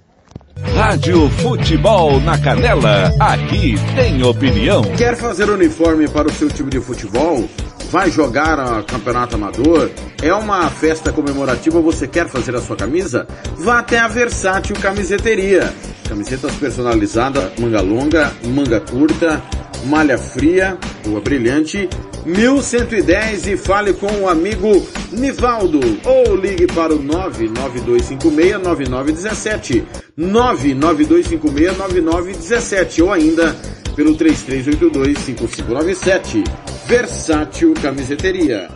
[0.76, 4.84] Rádio Futebol na Canela, aqui tem opinião.
[4.96, 7.48] Quer fazer uniforme para o seu time de futebol?
[7.94, 9.92] Vai jogar a campeonato amador?
[10.20, 13.28] É uma festa comemorativa, você quer fazer a sua camisa?
[13.56, 15.72] Vá até a Versátil Camiseteria.
[16.14, 19.42] Camisetas personalizadas, manga longa, manga curta,
[19.86, 21.90] malha fria, rua brilhante,
[22.24, 29.84] 1110 e fale com o amigo Nivaldo ou ligue para o 992569917
[30.16, 33.56] 992569917 ou ainda
[33.96, 36.44] pelo 33825597
[36.86, 38.70] Versátil Camiseteria.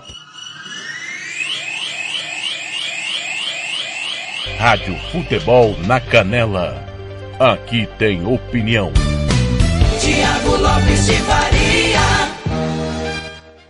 [4.57, 6.86] Rádio Futebol na Canela.
[7.39, 8.91] Aqui tem opinião.
[10.01, 11.99] Tiago Lopes de Faria.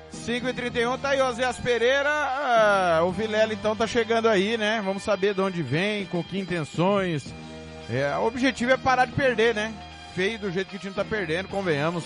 [0.10, 2.10] 5 e 31 tá aí Oséias Pereira.
[2.10, 4.82] Ah, o Vilela então tá chegando aí, né?
[4.86, 7.34] Vamos saber de onde vem, com que intenções.
[7.90, 9.74] É, o objetivo é parar de perder, né?
[10.16, 12.06] Feio do jeito que o time tá perdendo, convenhamos.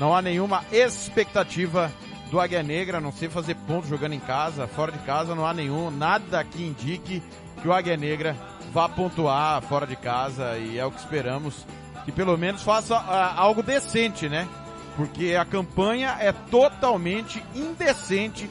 [0.00, 1.92] Não há nenhuma expectativa
[2.30, 5.46] do Águia Negra, a não ser fazer pontos jogando em casa, fora de casa, não
[5.46, 7.22] há nenhum, nada que indique
[7.60, 8.34] que o Águia Negra
[8.72, 11.66] vá pontuar fora de casa e é o que esperamos,
[12.04, 14.48] que pelo menos faça uh, algo decente, né?
[14.96, 18.48] Porque a campanha é totalmente indecente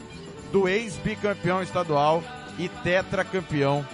[0.52, 2.24] do ex-bicampeão estadual
[2.58, 3.86] e tetracampeão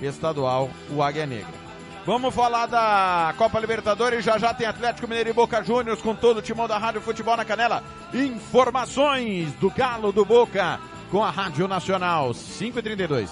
[0.00, 1.62] estadual, o Águia Negra.
[2.04, 4.24] Vamos falar da Copa Libertadores.
[4.24, 7.36] Já já tem Atlético Mineiro e Boca Juniors com todo o timão da Rádio Futebol
[7.36, 7.82] na Canela.
[8.12, 10.80] Informações do Galo do Boca
[11.10, 13.30] com a Rádio Nacional 532.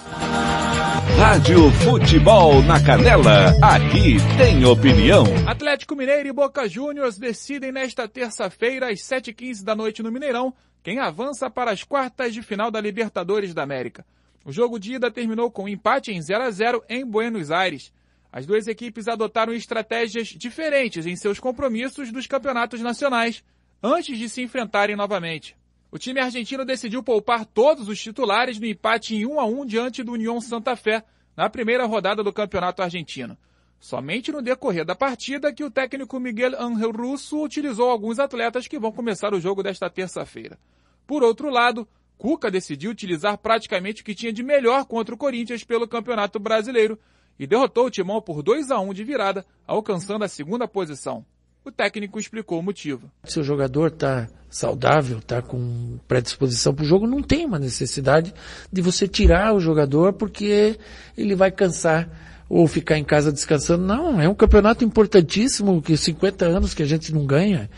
[1.17, 3.53] Rádio Futebol na Canela.
[3.61, 5.23] Aqui tem opinião.
[5.47, 10.99] Atlético Mineiro e Boca Juniors decidem nesta terça-feira às 7h15 da noite no Mineirão quem
[10.99, 14.03] avança para as quartas de final da Libertadores da América.
[14.43, 17.93] O jogo de ida terminou com um empate em 0 a 0 em Buenos Aires.
[18.31, 23.43] As duas equipes adotaram estratégias diferentes em seus compromissos dos campeonatos nacionais
[23.83, 25.55] antes de se enfrentarem novamente.
[25.91, 30.01] O time argentino decidiu poupar todos os titulares no empate em 1 a 1 diante
[30.01, 31.03] do União Santa Fé
[31.35, 33.37] na primeira rodada do Campeonato Argentino.
[33.77, 38.79] Somente no decorrer da partida que o técnico Miguel Angel Russo utilizou alguns atletas que
[38.79, 40.57] vão começar o jogo desta terça-feira.
[41.05, 41.85] Por outro lado,
[42.17, 46.97] Cuca decidiu utilizar praticamente o que tinha de melhor contra o Corinthians pelo Campeonato Brasileiro
[47.37, 51.25] e derrotou o Timão por 2 a 1 de virada, alcançando a segunda posição.
[51.63, 53.11] O técnico explicou o motivo.
[53.23, 58.33] Se o jogador está saudável, está com predisposição para o jogo, não tem uma necessidade
[58.71, 60.79] de você tirar o jogador porque
[61.15, 62.09] ele vai cansar
[62.49, 63.85] ou ficar em casa descansando.
[63.85, 67.69] Não, é um campeonato importantíssimo, que 50 anos que a gente não ganha.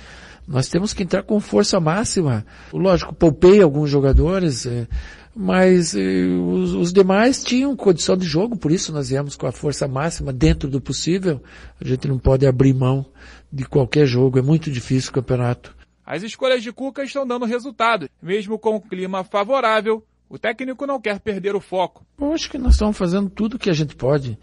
[0.47, 2.45] Nós temos que entrar com força máxima.
[2.71, 4.87] Lógico, poupei alguns jogadores, é,
[5.35, 9.87] mas os, os, demais tinham condição de jogo, por isso nós viemos com a força
[9.87, 11.41] máxima dentro do possível.
[11.79, 13.05] A gente não pode abrir mão
[13.53, 15.75] de qualquer jogo, é muito difícil o campeonato.
[16.03, 20.03] As escolhas de Cuca estão dando resultado, mesmo com o clima favorável.
[20.27, 22.03] O técnico não quer perder o foco.
[22.19, 24.37] Eu acho que nós estamos fazendo tudo o que a gente pode.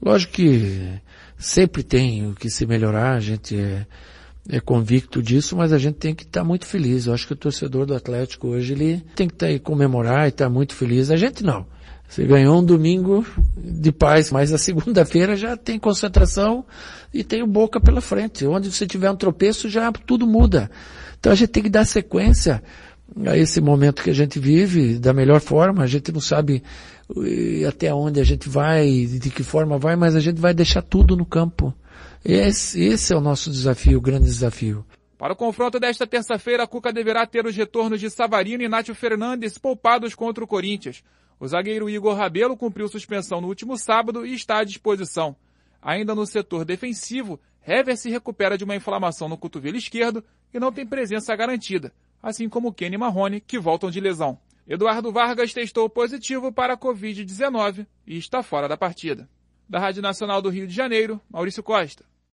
[0.00, 1.00] Lógico que
[1.38, 3.86] sempre tem o que se melhorar, a gente é,
[4.50, 7.06] é convicto disso, mas a gente tem que estar tá muito feliz.
[7.06, 10.44] Eu acho que o torcedor do Atlético hoje ele tem que tá, comemorar e estar
[10.44, 11.10] tá muito feliz.
[11.10, 11.66] A gente não.
[12.12, 13.24] Você ganhou um domingo
[13.56, 16.62] de paz, mas a segunda-feira já tem concentração
[17.12, 18.44] e tem o Boca pela frente.
[18.44, 20.70] Onde você tiver um tropeço, já tudo muda.
[21.18, 22.62] Então a gente tem que dar sequência
[23.24, 25.82] a esse momento que a gente vive da melhor forma.
[25.82, 26.62] A gente não sabe
[27.16, 30.82] eh, até onde a gente vai, de que forma vai, mas a gente vai deixar
[30.82, 31.72] tudo no campo.
[32.22, 34.84] Esse, esse é o nosso desafio, o grande desafio.
[35.16, 38.94] Para o confronto desta terça-feira, a Cuca deverá ter os retornos de Savarino e Nátio
[38.94, 41.02] Fernandes poupados contra o Corinthians.
[41.42, 45.34] O zagueiro Igor Rabelo cumpriu suspensão no último sábado e está à disposição.
[45.82, 50.22] Ainda no setor defensivo, Hever se recupera de uma inflamação no cotovelo esquerdo
[50.54, 54.38] e não tem presença garantida, assim como Kenny Marrone, que voltam de lesão.
[54.68, 59.28] Eduardo Vargas testou positivo para a Covid-19 e está fora da partida.
[59.68, 62.04] Da Rádio Nacional do Rio de Janeiro, Maurício Costa.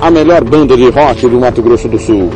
[0.00, 2.30] a melhor banda de rock do Mato Grosso do Sul.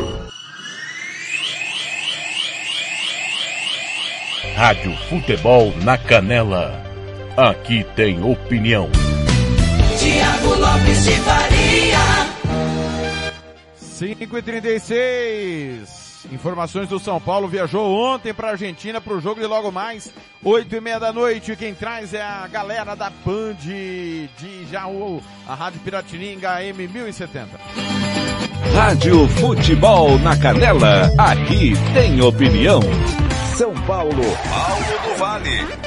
[4.56, 6.82] Rádio Futebol na Canela.
[7.36, 8.88] Aqui tem opinião.
[9.98, 11.98] Tiago Lopes de Faria.
[13.76, 19.40] 5 e 36 Informações do São Paulo viajou ontem para a Argentina para o jogo
[19.40, 20.12] de logo mais,
[20.42, 21.56] oito e meia da noite.
[21.56, 24.28] Quem traz é a galera da Band de
[24.70, 27.48] Jaú, a Rádio Piratininga M1070.
[28.74, 32.80] Rádio Futebol na Canela, aqui tem opinião.
[33.56, 34.22] São Paulo,
[34.52, 35.84] Alto do Vale.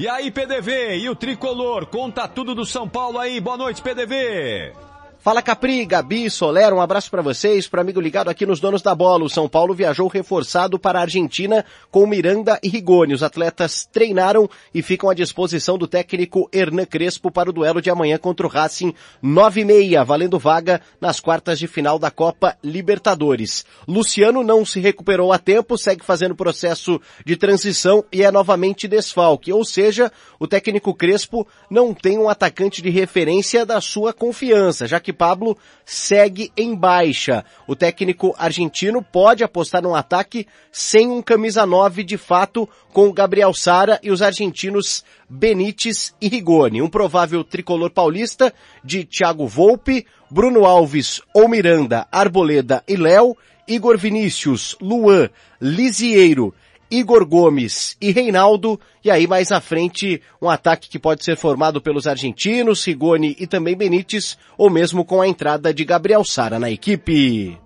[0.00, 1.86] E aí, PDV, e o tricolor?
[1.86, 3.40] Conta tudo do São Paulo aí.
[3.40, 4.72] Boa noite, PDV.
[5.20, 8.94] Fala Capri, Gabi, Solera, um abraço para vocês, para amigo ligado aqui nos donos da
[8.94, 9.24] bola.
[9.24, 13.14] O São Paulo viajou reforçado para a Argentina com Miranda e Rigoni.
[13.14, 17.90] Os atletas treinaram e ficam à disposição do técnico Hernan Crespo para o duelo de
[17.90, 22.56] amanhã contra o Racing 9 e meia, valendo vaga nas quartas de final da Copa
[22.62, 23.66] Libertadores.
[23.88, 29.52] Luciano não se recuperou a tempo, segue fazendo processo de transição e é novamente desfalque.
[29.52, 35.00] Ou seja, o técnico Crespo não tem um atacante de referência da sua confiança, já
[35.00, 37.44] que Pablo segue em baixa.
[37.66, 43.52] O técnico argentino pode apostar num ataque sem um camisa 9 de fato com Gabriel
[43.52, 46.80] Sara e os argentinos Benítez e Rigoni.
[46.80, 48.54] Um provável tricolor paulista
[48.84, 55.28] de Thiago Volpe, Bruno Alves ou Miranda, Arboleda e Léo, Igor Vinícius, Luan,
[55.60, 56.54] Lisieiro
[56.90, 61.80] Igor Gomes e Reinaldo, e aí mais à frente um ataque que pode ser formado
[61.80, 66.70] pelos argentinos, Rigoni e também Benítez, ou mesmo com a entrada de Gabriel Sara na
[66.70, 67.58] equipe.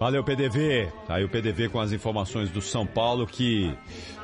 [0.00, 3.74] Valeu PDV, tá aí o PDV com as informações do São Paulo que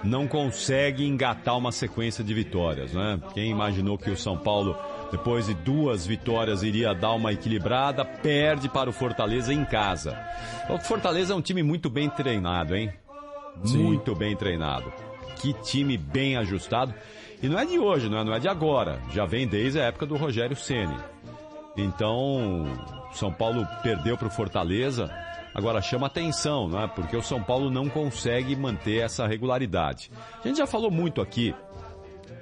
[0.05, 3.21] não consegue engatar uma sequência de vitórias, né?
[3.35, 4.77] Quem imaginou que o São Paulo
[5.11, 10.17] depois de duas vitórias iria dar uma equilibrada, perde para o Fortaleza em casa.
[10.69, 12.93] O Fortaleza é um time muito bem treinado, hein?
[13.63, 13.79] Sim.
[13.79, 14.93] muito bem treinado.
[15.37, 16.95] Que time bem ajustado.
[17.43, 19.01] E não é de hoje, não é, não é de agora.
[19.11, 20.97] Já vem desde a época do Rogério Ceni.
[21.77, 22.65] Então,
[23.13, 25.11] São Paulo perdeu para o Fortaleza.
[25.55, 26.87] Agora chama atenção, não é?
[26.87, 30.11] Porque o São Paulo não consegue manter essa regularidade.
[30.43, 31.55] A gente já falou muito aqui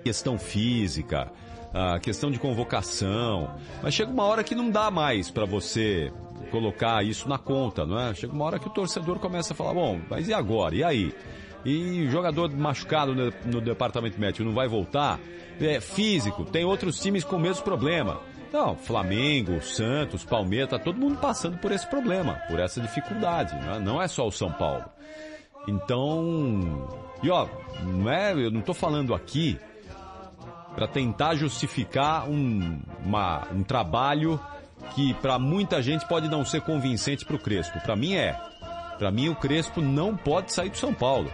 [0.02, 1.30] questão física,
[1.72, 6.12] a questão de convocação, mas chega uma hora que não dá mais para você
[6.50, 8.14] colocar isso na conta, não é?
[8.14, 10.74] Chega uma hora que o torcedor começa a falar, bom, mas e agora?
[10.74, 11.14] E aí?
[11.64, 15.18] E jogador machucado no, no departamento médico não vai voltar?
[15.60, 18.20] É físico, tem outros times com o mesmo problema.
[18.52, 23.74] Não, Flamengo, Santos, Palmeiras, tá todo mundo passando por esse problema, por essa dificuldade, não
[23.74, 24.84] é, não é só o São Paulo.
[25.66, 26.86] Então,
[27.22, 27.48] e ó,
[27.82, 29.58] não é, eu não tô falando aqui
[30.74, 34.40] para tentar justificar um, uma, um trabalho
[34.94, 37.80] que para muita gente pode não ser convincente para o Crespo.
[37.80, 38.38] Para mim é.
[38.98, 41.30] Para mim o Crespo não pode sair do São Paulo.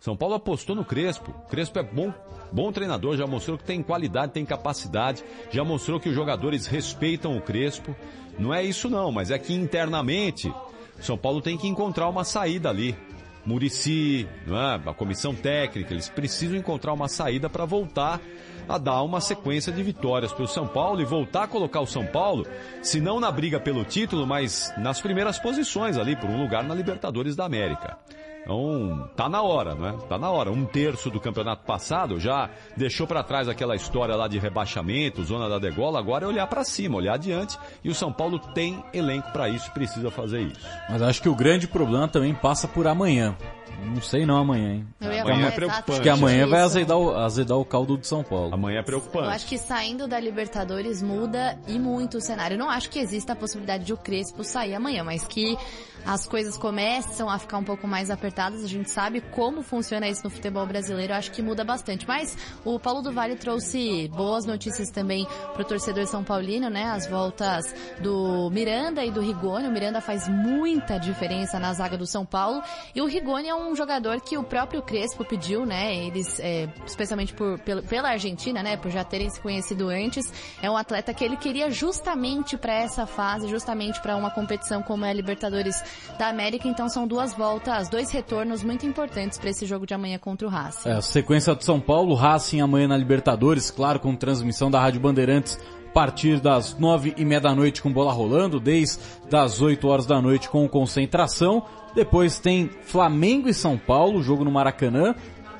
[0.00, 1.32] São Paulo apostou no Crespo.
[1.48, 2.12] Crespo é bom,
[2.50, 7.36] bom treinador, já mostrou que tem qualidade, tem capacidade, já mostrou que os jogadores respeitam
[7.36, 7.94] o Crespo.
[8.38, 10.52] Não é isso não, mas é que internamente
[11.00, 12.96] São Paulo tem que encontrar uma saída ali.
[13.44, 14.88] Murici, é?
[14.88, 18.20] a comissão técnica, eles precisam encontrar uma saída para voltar
[18.68, 21.86] a dar uma sequência de vitórias para o São Paulo e voltar a colocar o
[21.86, 22.46] São Paulo,
[22.80, 26.74] se não na briga pelo título, mas nas primeiras posições ali, por um lugar na
[26.74, 27.98] Libertadores da América.
[28.42, 29.92] Então, tá na hora, não é?
[30.08, 30.50] Tá na hora.
[30.50, 35.48] Um terço do campeonato passado já deixou para trás aquela história lá de rebaixamento, zona
[35.48, 39.30] da degola, agora é olhar para cima, olhar adiante, e o São Paulo tem elenco
[39.32, 40.60] para isso, precisa fazer isso.
[40.90, 43.36] Mas acho que o grande problema também passa por amanhã.
[43.84, 44.86] Não sei não amanhã, hein?
[45.00, 45.90] Eu ia amanhã é preocupante.
[45.92, 48.54] Acho que amanhã vai azedar o, azedar o caldo de São Paulo.
[48.54, 49.28] Amanhã é Eu preocupante.
[49.28, 52.54] acho que saindo da Libertadores muda e muito o cenário.
[52.54, 55.56] Eu não acho que exista a possibilidade de o Crespo sair amanhã, mas que
[56.04, 58.64] as coisas começam a ficar um pouco mais apertadas.
[58.64, 61.14] A gente sabe como funciona isso no futebol brasileiro.
[61.14, 62.06] Acho que muda bastante.
[62.06, 66.84] Mas o Paulo do Vale trouxe boas notícias também pro torcedor São Paulino, né?
[66.84, 67.64] As voltas
[68.00, 69.68] do Miranda e do Rigoni.
[69.68, 72.62] O Miranda faz muita diferença na zaga do São Paulo.
[72.94, 75.94] E o Rigoni é um jogador que o próprio Crespo pediu, né?
[75.94, 78.76] Eles, é, especialmente por, pela, pela Argentina, né?
[78.76, 80.30] Por já terem se conhecido antes.
[80.60, 85.04] É um atleta que ele queria justamente para essa fase, justamente para uma competição como
[85.04, 85.82] é a Libertadores
[86.18, 86.68] da América.
[86.68, 90.50] Então são duas voltas, dois retornos muito importantes para esse jogo de amanhã contra o
[90.50, 90.88] Racing.
[90.88, 95.58] É, sequência do São Paulo, Racing amanhã na Libertadores, claro, com transmissão da Rádio Bandeirantes
[95.88, 100.06] a partir das nove e meia da noite com bola rolando, desde das 8 horas
[100.06, 101.64] da noite com concentração.
[101.94, 105.14] Depois tem Flamengo e São Paulo, jogo no Maracanã.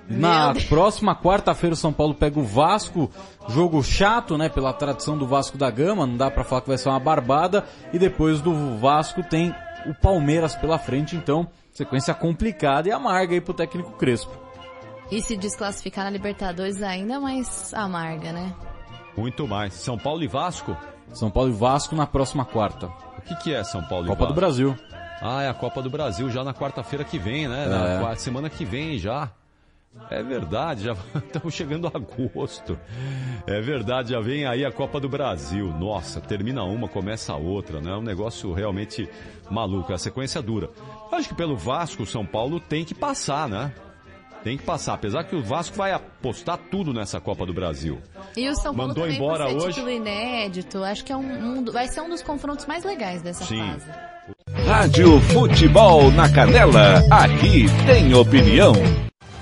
[0.09, 3.11] Na próxima quarta-feira o São Paulo pega o Vasco,
[3.49, 6.79] jogo chato, né, pela tradição do Vasco da Gama, não dá pra falar que vai
[6.79, 7.65] ser uma barbada.
[7.93, 9.55] E depois do Vasco tem
[9.87, 14.37] o Palmeiras pela frente, então sequência complicada e amarga aí pro técnico Crespo.
[15.11, 18.55] E se desclassificar na Libertadores ainda mais amarga, né?
[19.17, 19.75] Muito mais.
[19.75, 20.77] São Paulo e Vasco?
[21.13, 22.87] São Paulo e Vasco na próxima quarta.
[23.19, 24.35] O que, que é São Paulo Copa e do Vasco?
[24.35, 24.79] Brasil.
[25.21, 27.65] Ah, é a Copa do Brasil já na quarta-feira que vem, né?
[27.65, 27.99] É.
[28.01, 29.31] Na semana que vem já.
[30.11, 32.79] É verdade, já estamos chegando a agosto.
[33.47, 35.67] É verdade, já vem aí a Copa do Brasil.
[35.69, 37.91] Nossa, termina uma, começa a outra, né?
[37.91, 39.09] É um negócio realmente
[39.51, 40.71] maluco, a sequência dura.
[41.11, 43.73] Eu Acho que pelo Vasco, o São Paulo tem que passar, né?
[44.43, 48.01] Tem que passar, apesar que o Vasco vai apostar tudo nessa Copa do Brasil.
[48.37, 49.69] E o São Paulo Mandou também embora hoje?
[49.69, 53.45] título inédito, acho que é um, um vai ser um dos confrontos mais legais dessa
[53.45, 53.61] Sim.
[53.61, 53.87] fase.
[54.67, 58.73] Rádio Futebol na Canela, aqui tem opinião.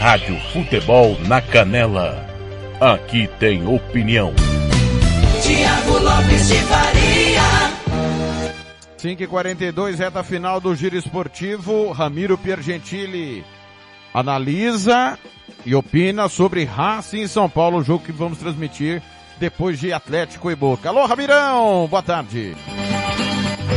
[0.00, 2.26] Rádio Futebol na Canela.
[2.80, 4.32] Aqui tem opinião.
[5.42, 7.42] Tiago Lopes de Faria.
[8.96, 11.92] 5 e 42 reta final do Giro Esportivo.
[11.92, 13.44] Ramiro Piergentili
[14.14, 15.18] analisa
[15.66, 19.02] e opina sobre Racing em São Paulo, o jogo que vamos transmitir
[19.38, 20.88] depois de Atlético e Boca.
[20.88, 21.86] Alô, Ramirão!
[21.90, 22.56] Boa tarde.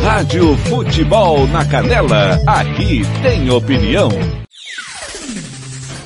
[0.02, 4.43] Rádio Futebol na Canela, aqui tem opinião.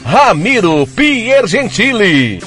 [0.09, 2.39] Ramiro Piergentili.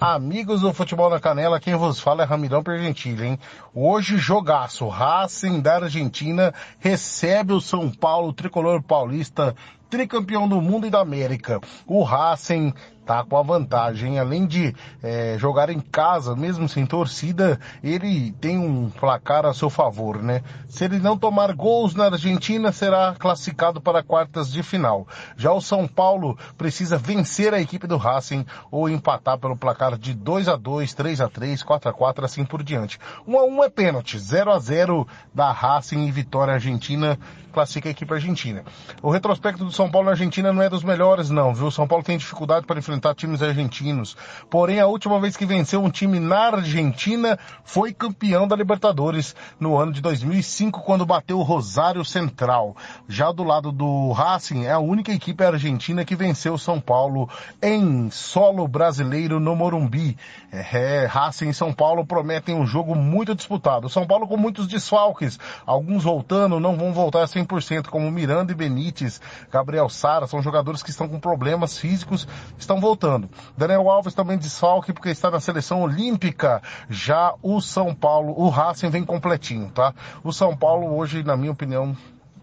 [0.00, 3.38] Amigos do Futebol na Canela, quem vos fala é Ramirão Pergentili, hein?
[3.74, 4.86] Hoje, jogaço.
[4.86, 9.56] Racing da Argentina recebe o São Paulo, tricolor paulista,
[9.90, 11.60] tricampeão do mundo e da América.
[11.88, 12.72] O Racing
[13.04, 14.18] tá com a vantagem.
[14.18, 19.70] Além de eh, jogar em casa, mesmo sem torcida, ele tem um placar a seu
[19.70, 20.42] favor, né?
[20.68, 25.06] Se ele não tomar gols na Argentina, será classificado para quartas de final.
[25.36, 30.14] Já o São Paulo precisa vencer a equipe do Racing ou empatar pelo placar de
[30.14, 32.98] 2 a 2 3 a 3 4 a 4 assim por diante.
[33.26, 37.18] 1 a 1 é pênalti, 0 a 0 da Racing e vitória argentina
[37.54, 38.64] classifica a equipe argentina.
[39.00, 41.68] O retrospecto do São Paulo na Argentina não é dos melhores não, viu?
[41.68, 44.16] O São Paulo tem dificuldade para enfrentar times argentinos.
[44.50, 49.76] Porém, a última vez que venceu um time na Argentina foi campeão da Libertadores no
[49.78, 52.76] ano de 2005 quando bateu o Rosário Central.
[53.08, 57.30] Já do lado do Racing é a única equipe argentina que venceu o São Paulo
[57.62, 60.18] em solo brasileiro no Morumbi.
[60.54, 63.88] É, Racing e São Paulo prometem um jogo muito disputado.
[63.88, 68.54] São Paulo com muitos desfalques, alguns voltando, não vão voltar a 100%, como Miranda e
[68.54, 73.28] Benítez, Gabriel Sara, são jogadores que estão com problemas físicos, estão voltando.
[73.56, 76.62] Daniel Alves também desfalque porque está na seleção olímpica.
[76.88, 79.92] Já o São Paulo, o Racing vem completinho, tá?
[80.22, 81.96] O São Paulo hoje, na minha opinião,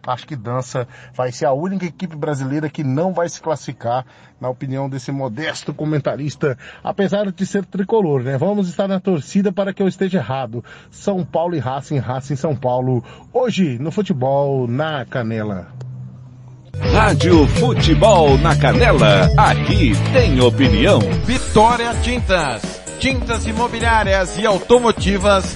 [0.05, 4.05] acho que Dança vai ser a única equipe brasileira que não vai se classificar,
[4.39, 8.37] na opinião desse modesto comentarista, apesar de ser tricolor, né?
[8.37, 10.63] Vamos estar na torcida para que eu esteja errado.
[10.89, 15.67] São Paulo e Racing, Racing São Paulo, hoje no futebol na Canela.
[16.93, 20.99] Rádio Futebol na Canela, aqui tem opinião.
[21.25, 25.55] Vitória Tintas, tintas imobiliárias e automotivas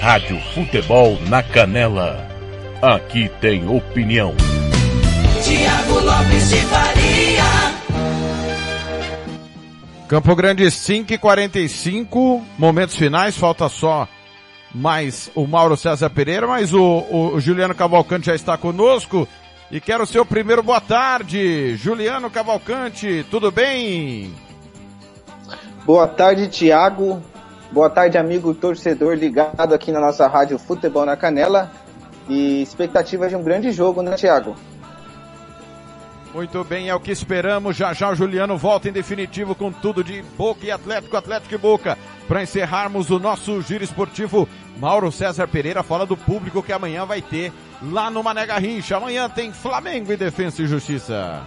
[0.00, 2.24] Rádio Futebol na Canela.
[2.80, 4.32] Aqui tem opinião.
[5.42, 7.42] Tiago Lopes de Faria.
[10.06, 14.08] Campo Grande 5 e 45, momentos finais, falta só
[14.72, 19.26] mais o Mauro César Pereira, mas o, o, o Juliano Cavalcante já está conosco
[19.70, 21.76] e quero o seu primeiro boa tarde.
[21.76, 24.32] Juliano Cavalcante, tudo bem?
[25.84, 27.20] Boa tarde, Tiago.
[27.70, 31.70] Boa tarde, amigo torcedor ligado aqui na nossa rádio Futebol na Canela.
[32.28, 34.54] E expectativa de um grande jogo, né, Tiago?
[36.34, 37.76] Muito bem, é o que esperamos.
[37.76, 41.58] Já já o Juliano volta em definitivo com tudo de Boca e Atlético, Atlético e
[41.58, 41.96] Boca.
[42.26, 44.46] Para encerrarmos o nosso giro esportivo,
[44.78, 47.52] Mauro César Pereira fala do público que amanhã vai ter
[47.82, 48.96] lá no Mané Garrincha.
[48.98, 51.42] Amanhã tem Flamengo e Defesa e Justiça.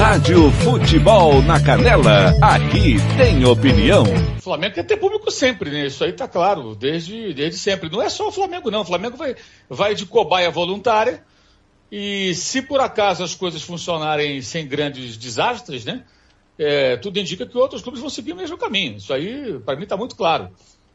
[0.00, 4.04] Rádio Futebol na Canela, aqui tem opinião.
[4.38, 5.88] O Flamengo quer ter público sempre, né?
[5.88, 7.90] Isso aí tá claro, desde, desde sempre.
[7.90, 8.80] Não é só o Flamengo, não.
[8.80, 9.36] O Flamengo vai,
[9.68, 11.22] vai de cobaia voluntária
[11.92, 16.02] e se por acaso as coisas funcionarem sem grandes desastres, né?
[16.58, 18.96] É, tudo indica que outros clubes vão seguir o mesmo caminho.
[18.96, 20.48] Isso aí, para mim, está muito claro.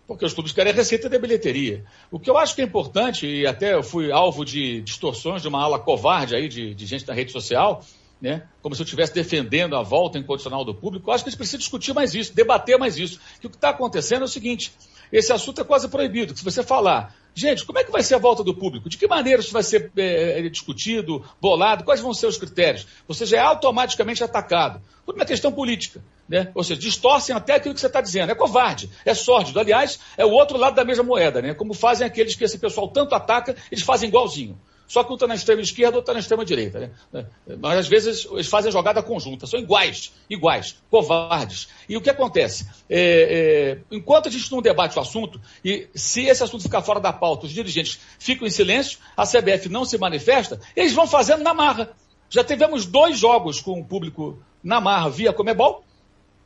[0.07, 1.85] Porque os clubes querem receita da bilheteria.
[2.09, 5.47] O que eu acho que é importante, e até eu fui alvo de distorções de
[5.47, 7.83] uma ala covarde aí de, de gente na rede social,
[8.21, 8.43] né?
[8.61, 11.09] como se eu estivesse defendendo a volta incondicional do público.
[11.09, 13.19] Eu acho que a gente precisa discutir mais isso, debater mais isso.
[13.39, 14.73] Que o que está acontecendo é o seguinte:
[15.11, 16.35] esse assunto é quase proibido.
[16.35, 18.89] Se você falar, gente, como é que vai ser a volta do público?
[18.89, 21.83] De que maneira isso vai ser é, discutido, bolado?
[21.83, 22.87] Quais vão ser os critérios?
[23.07, 26.03] Você já é automaticamente atacado por uma questão política.
[26.27, 26.51] Né?
[26.55, 28.31] Ou seja, distorcem até aquilo que você está dizendo.
[28.31, 29.59] É covarde, é sórdido.
[29.59, 31.53] Aliás, é o outro lado da mesma moeda, né?
[31.53, 34.59] Como fazem aqueles que esse pessoal tanto ataca, eles fazem igualzinho.
[34.87, 36.91] Só que um está na extrema esquerda, outro está na extrema direita.
[37.11, 37.25] Né?
[37.59, 41.67] Mas às vezes eles fazem a jogada conjunta, são iguais, iguais, covardes.
[41.89, 42.67] E o que acontece?
[42.89, 46.99] É, é, enquanto a gente não debate o assunto, e se esse assunto ficar fora
[46.99, 51.43] da pauta, os dirigentes ficam em silêncio, a CBF não se manifesta, eles vão fazendo
[51.43, 51.91] na marra.
[52.29, 55.83] Já tivemos dois jogos com o público na marra via Comebol,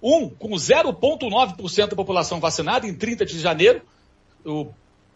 [0.02, 3.82] um com 0,9% da população vacinada em 30 de janeiro,
[4.46, 4.68] o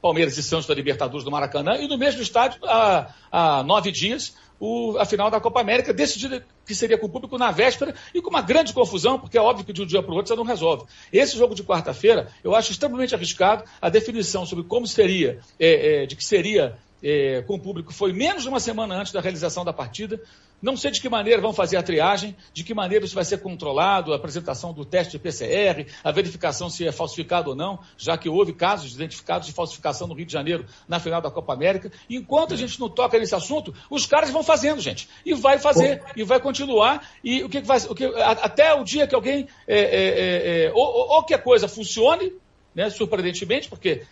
[0.04, 4.36] Palmeiras e Santos da Libertadores do Maracanã, e no mesmo estádio, há, há nove dias,
[4.60, 8.22] o, a final da Copa América, decidida que seria com o público na véspera e
[8.22, 10.36] com uma grande confusão, porque é óbvio que de um dia para o outro você
[10.36, 10.84] não resolve.
[11.12, 13.64] Esse jogo de quarta-feira, eu acho extremamente arriscado.
[13.82, 18.14] A definição sobre como seria, é, é, de que seria é, com o público foi
[18.14, 20.22] menos de uma semana antes da realização da partida.
[20.62, 23.40] Não sei de que maneira vão fazer a triagem, de que maneira isso vai ser
[23.40, 28.18] controlado, a apresentação do teste de PCR, a verificação se é falsificado ou não, já
[28.18, 31.92] que houve casos identificados de falsificação no Rio de Janeiro na final da Copa América.
[32.10, 35.10] Enquanto a gente não toca nesse assunto, os caras vão fazendo, gente.
[35.26, 37.10] E vai fazer, e vai continuar.
[37.22, 37.80] E o que vai.
[37.80, 39.50] O que, até o dia que alguém.
[39.68, 42.32] É, é, é, é ou, ou que a coisa funcione,
[42.74, 44.04] né, surpreendentemente, porque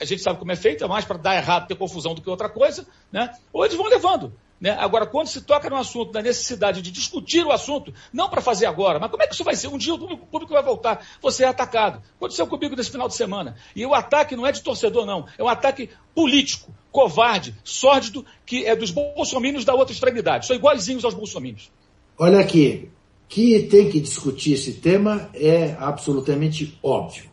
[0.00, 2.28] a gente sabe como é feito, é mais para dar errado, ter confusão do que
[2.28, 3.34] outra coisa, né?
[3.52, 4.32] ou eles vão levando.
[4.60, 4.70] Né?
[4.70, 8.66] Agora, quando se toca no assunto, da necessidade de discutir o assunto, não para fazer
[8.66, 9.68] agora, mas como é que isso vai ser?
[9.68, 12.00] Um dia o público, o público vai voltar, você é atacado.
[12.16, 13.56] Aconteceu comigo nesse final de semana.
[13.74, 15.26] E o ataque não é de torcedor, não.
[15.36, 20.46] É um ataque político, covarde, sórdido, que é dos bolsomínios da outra extremidade.
[20.46, 21.70] São iguaizinhos aos bolsomínios.
[22.16, 22.88] Olha aqui,
[23.28, 27.28] que tem que discutir esse tema é absolutamente óbvio.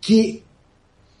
[0.00, 0.42] Que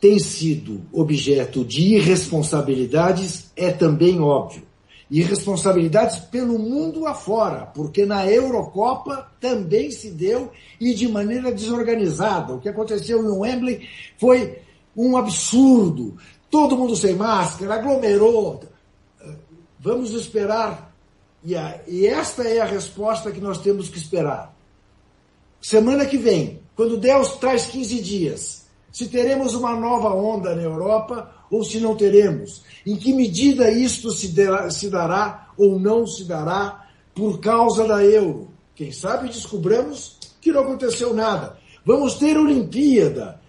[0.02, 4.64] tem sido objeto de irresponsabilidades é também óbvio
[5.08, 10.50] e responsabilidades pelo mundo afora, porque na Eurocopa também se deu
[10.80, 12.52] e de maneira desorganizada.
[12.52, 13.88] O que aconteceu no Wembley
[14.18, 14.58] foi
[14.96, 16.16] um absurdo.
[16.50, 18.60] todo mundo sem máscara, aglomerou.
[19.78, 20.92] Vamos esperar.
[21.44, 24.52] E, a, e esta é a resposta que nós temos que esperar.
[25.60, 28.61] Semana que vem, quando Deus traz 15 dias,
[28.92, 32.62] se teremos uma nova onda na Europa ou se não teremos.
[32.86, 34.34] Em que medida isto se,
[34.70, 38.50] se dará ou não se dará por causa da euro?
[38.74, 41.56] Quem sabe descobramos que não aconteceu nada.
[41.84, 43.40] Vamos ter Olimpíada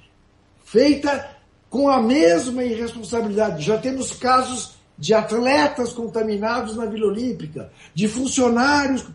[0.63, 1.29] feita
[1.69, 3.65] com a mesma irresponsabilidade.
[3.65, 9.05] Já temos casos de atletas contaminados na Vila Olímpica, de funcionários.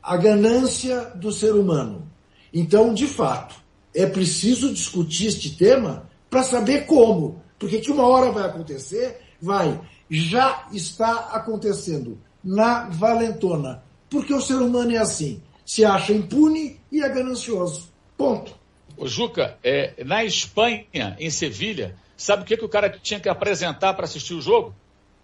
[0.00, 2.08] A ganância do ser humano.
[2.54, 3.56] Então, de fato,
[3.94, 7.42] é preciso discutir este tema para saber como.
[7.58, 9.80] Porque que uma hora vai acontecer, vai.
[10.10, 13.82] Já está acontecendo na valentona.
[14.08, 15.42] Porque o ser humano é assim.
[15.66, 17.92] Se acha impune e é ganancioso.
[18.16, 18.54] Ponto.
[18.96, 23.28] Ô, Juca, é, na Espanha, em Sevilha, sabe o que, que o cara tinha que
[23.28, 24.74] apresentar para assistir o jogo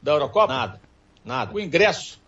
[0.02, 0.52] da Eurocopa?
[0.52, 0.80] Nada.
[1.24, 1.54] Nada.
[1.54, 2.20] O ingresso.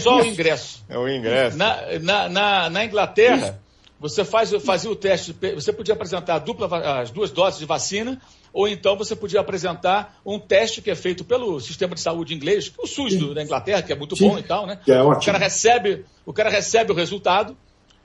[0.00, 0.84] Só o ingresso.
[0.88, 1.56] É o ingresso.
[1.56, 3.60] Na, na, na, na Inglaterra,
[4.02, 8.20] você faz, fazia o teste, você podia apresentar dupla, as duas doses de vacina,
[8.52, 12.72] ou então você podia apresentar um teste que é feito pelo sistema de saúde inglês,
[12.76, 14.28] o SUS do, da Inglaterra, que é muito Sim.
[14.28, 14.80] bom e tal, né?
[14.84, 17.56] Que é o cara recebe, o cara recebe o resultado,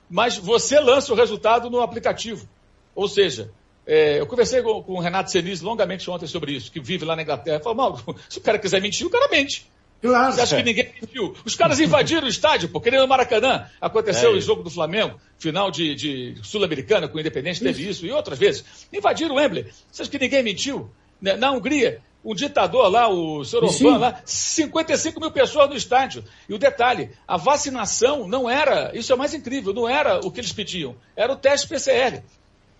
[0.08, 2.48] mas você lança o resultado no aplicativo.
[2.94, 3.50] Ou seja,
[3.84, 7.16] é, eu conversei com, com o Renato Senise longamente ontem sobre isso, que vive lá
[7.16, 7.56] na Inglaterra.
[7.56, 9.68] Ele falou, Mauro, se o cara quiser mentir, o cara mente.
[10.00, 10.32] Claro.
[10.32, 11.34] Você acha que ninguém mentiu?
[11.44, 13.66] Os caras invadiram o estádio, pô, querendo no Maracanã.
[13.80, 14.46] Aconteceu É o isso.
[14.46, 18.64] jogo do Flamengo, final de, de Sul-Americana com o Independente, teve isso e outras vezes.
[18.92, 19.66] Invadiram o Wembley.
[19.90, 20.88] Você acha que ninguém mentiu?
[21.20, 23.68] Né, Na Hungria, um ditador lá, o Sr.
[23.70, 23.86] Sim.
[23.86, 26.24] Orbán lá, 55 mil pessoas no estádio.
[26.48, 30.30] E o detalhe, a vacinação não era, isso é o mais incrível, não era o
[30.30, 32.22] que eles pediam, era o teste PCR.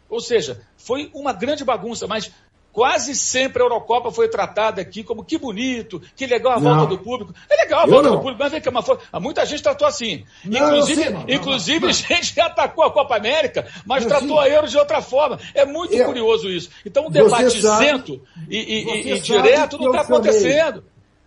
[0.08, 2.30] Ou seja, foi uma grande bagunça, mas
[2.72, 6.74] quase sempre a Eurocopa foi tratada aqui como que bonito, que legal a Não.
[6.76, 7.34] volta do público.
[7.50, 8.16] É legal a Eu volta não.
[8.16, 10.24] do público, mas vem cá, mas foi, muita gente tratou assim.
[10.44, 14.50] Não, inclusive, sei, inclusive Não, gente que atacou a Copa América, mas Eu tratou sei.
[14.50, 15.38] a Euro de outra forma.
[15.54, 16.70] É muito Eu- curioso isso.
[16.86, 20.84] Então, um debate isento e, e- e- direto que não está acontecendo.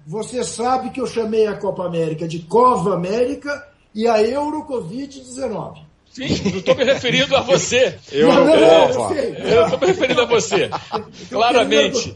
[0.08, 5.86] Você sabe que eu chamei a Copa América de Cova América e a Euro Covid-19.
[6.12, 7.98] Sim, não estou me referindo a você.
[8.12, 10.70] Eu Não, eu estou me referindo a você,
[11.30, 12.16] claramente.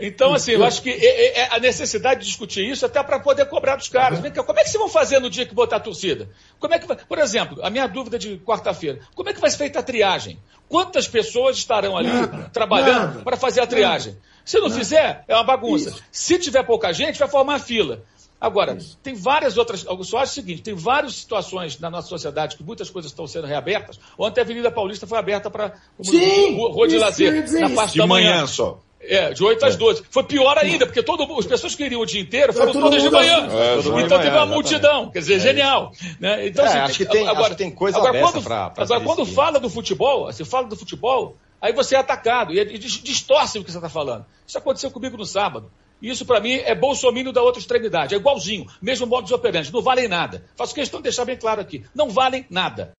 [0.00, 3.20] Então, assim, eu acho que é, é- é a necessidade de discutir isso até para
[3.20, 4.18] poder cobrar dos caras.
[4.20, 6.28] Vem cá, como é que vocês vão fazer no dia que botar a torcida?
[6.58, 6.96] Como é que vai...
[6.96, 10.38] Por exemplo, a minha dúvida de quarta-feira: como é que vai ser feita a triagem?
[10.68, 14.16] Quantas pessoas estarão ali Nada, trabalhando nada, para fazer a triagem?
[14.44, 15.90] Se não fizer, é uma bagunça.
[15.90, 16.02] Isso.
[16.10, 18.02] Se tiver pouca gente, vai formar fila.
[18.40, 19.84] Agora, tem várias outras.
[19.84, 23.26] Eu só acho o seguinte: tem várias situações na nossa sociedade que muitas coisas estão
[23.26, 24.00] sendo reabertas.
[24.18, 28.06] Ontem a Avenida Paulista foi aberta para Sim, rua de lazer, na parte De da
[28.06, 28.30] manhã.
[28.36, 28.78] manhã só.
[29.02, 30.02] É, de 8 às 12.
[30.10, 33.02] Foi pior ainda, porque todo, as pessoas que iriam o dia inteiro foram todo todas
[33.02, 33.46] de manhã.
[33.46, 33.56] assim.
[33.56, 34.52] É, todo mundo de então manhã, teve uma exatamente.
[34.54, 35.10] multidão.
[35.10, 35.92] Quer dizer, genial.
[36.20, 36.46] Né?
[36.48, 38.84] Então, É, assim, acho que tem- agora, acho que tem coisa agora, quando, pra- pra
[38.84, 42.76] agora, se quando fala do futebol, você fala do futebol, aí você é atacado e,
[42.78, 44.26] dis- distorce o que você está falando.
[44.46, 45.70] Isso aconteceu comigo no sábado.
[46.00, 48.14] Isso, para mim, é bolsomínio da outra extremidade.
[48.14, 48.66] É igualzinho.
[48.80, 49.72] Mesmo modo de operante.
[49.72, 50.44] Não valem nada.
[50.56, 51.84] Faço questão de deixar bem claro aqui.
[51.94, 52.92] Não valem nada.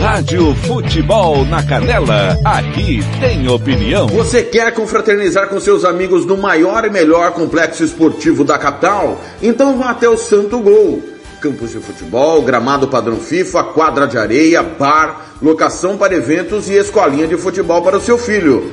[0.00, 4.08] Rádio Futebol na Canela, aqui tem opinião.
[4.08, 9.20] Você quer confraternizar com seus amigos no maior e melhor complexo esportivo da capital?
[9.40, 11.02] Então vá até o Santo Gol.
[11.40, 17.26] Campos de futebol, gramado padrão FIFA, quadra de areia, bar, locação para eventos e escolinha
[17.26, 18.72] de futebol para o seu filho.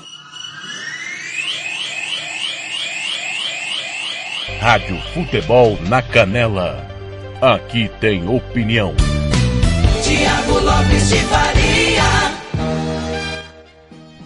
[4.61, 6.85] Rádio Futebol na Canela.
[7.41, 8.93] Aqui tem opinião.
[10.03, 12.03] Tiago Lopes de Faria.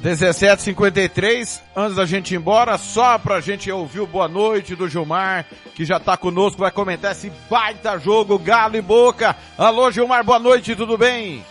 [0.03, 5.45] 17:53 antes da gente ir embora, só pra gente ouvir o boa noite do Gilmar,
[5.73, 9.33] que já tá conosco, vai comentar esse baita jogo, Galo e Boca.
[9.57, 11.41] Alô Gilmar, boa noite, tudo bem?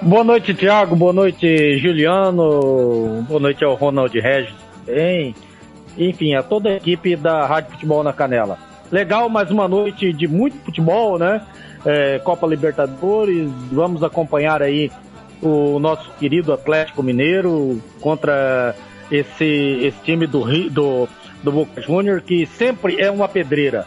[0.00, 0.94] Boa noite, Thiago.
[0.94, 3.26] Boa noite, Juliano.
[3.26, 4.54] Boa noite ao Ronald Regis.
[4.86, 5.34] Bem,
[5.96, 8.58] enfim, a toda a equipe da Rádio Futebol na Canela.
[8.90, 11.40] Legal, mais uma noite de muito futebol, né?
[11.84, 13.50] É, Copa Libertadores.
[13.72, 14.90] Vamos acompanhar aí
[15.42, 18.74] o nosso querido Atlético Mineiro contra
[19.10, 19.44] esse,
[19.82, 21.08] esse time do, do,
[21.42, 23.86] do Boca Júnior, que sempre é uma pedreira.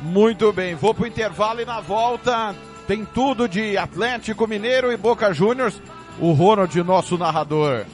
[0.00, 2.54] Muito bem, vou pro intervalo e na volta
[2.86, 5.80] tem tudo de Atlético Mineiro e Boca Juniors.
[6.20, 7.84] O Ronald, nosso narrador.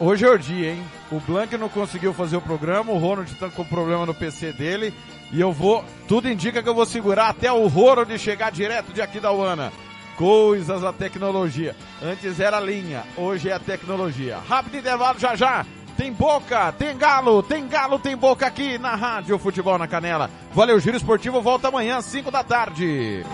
[0.00, 0.82] Hoje é o dia, hein?
[1.10, 4.92] O Blank não conseguiu fazer o programa, o Ronald tá com problema no PC dele.
[5.30, 9.02] E eu vou, tudo indica que eu vou segurar até o Ronald chegar direto de
[9.02, 9.72] aqui da UANA.
[10.16, 11.76] Coisas da tecnologia.
[12.02, 14.38] Antes era linha, hoje é a tecnologia.
[14.48, 15.66] Rápido intervalo já já.
[15.94, 20.30] Tem boca, tem galo, tem galo, tem boca aqui na Rádio Futebol na Canela.
[20.52, 23.24] Valeu, Giro Esportivo volta amanhã às 5 da tarde.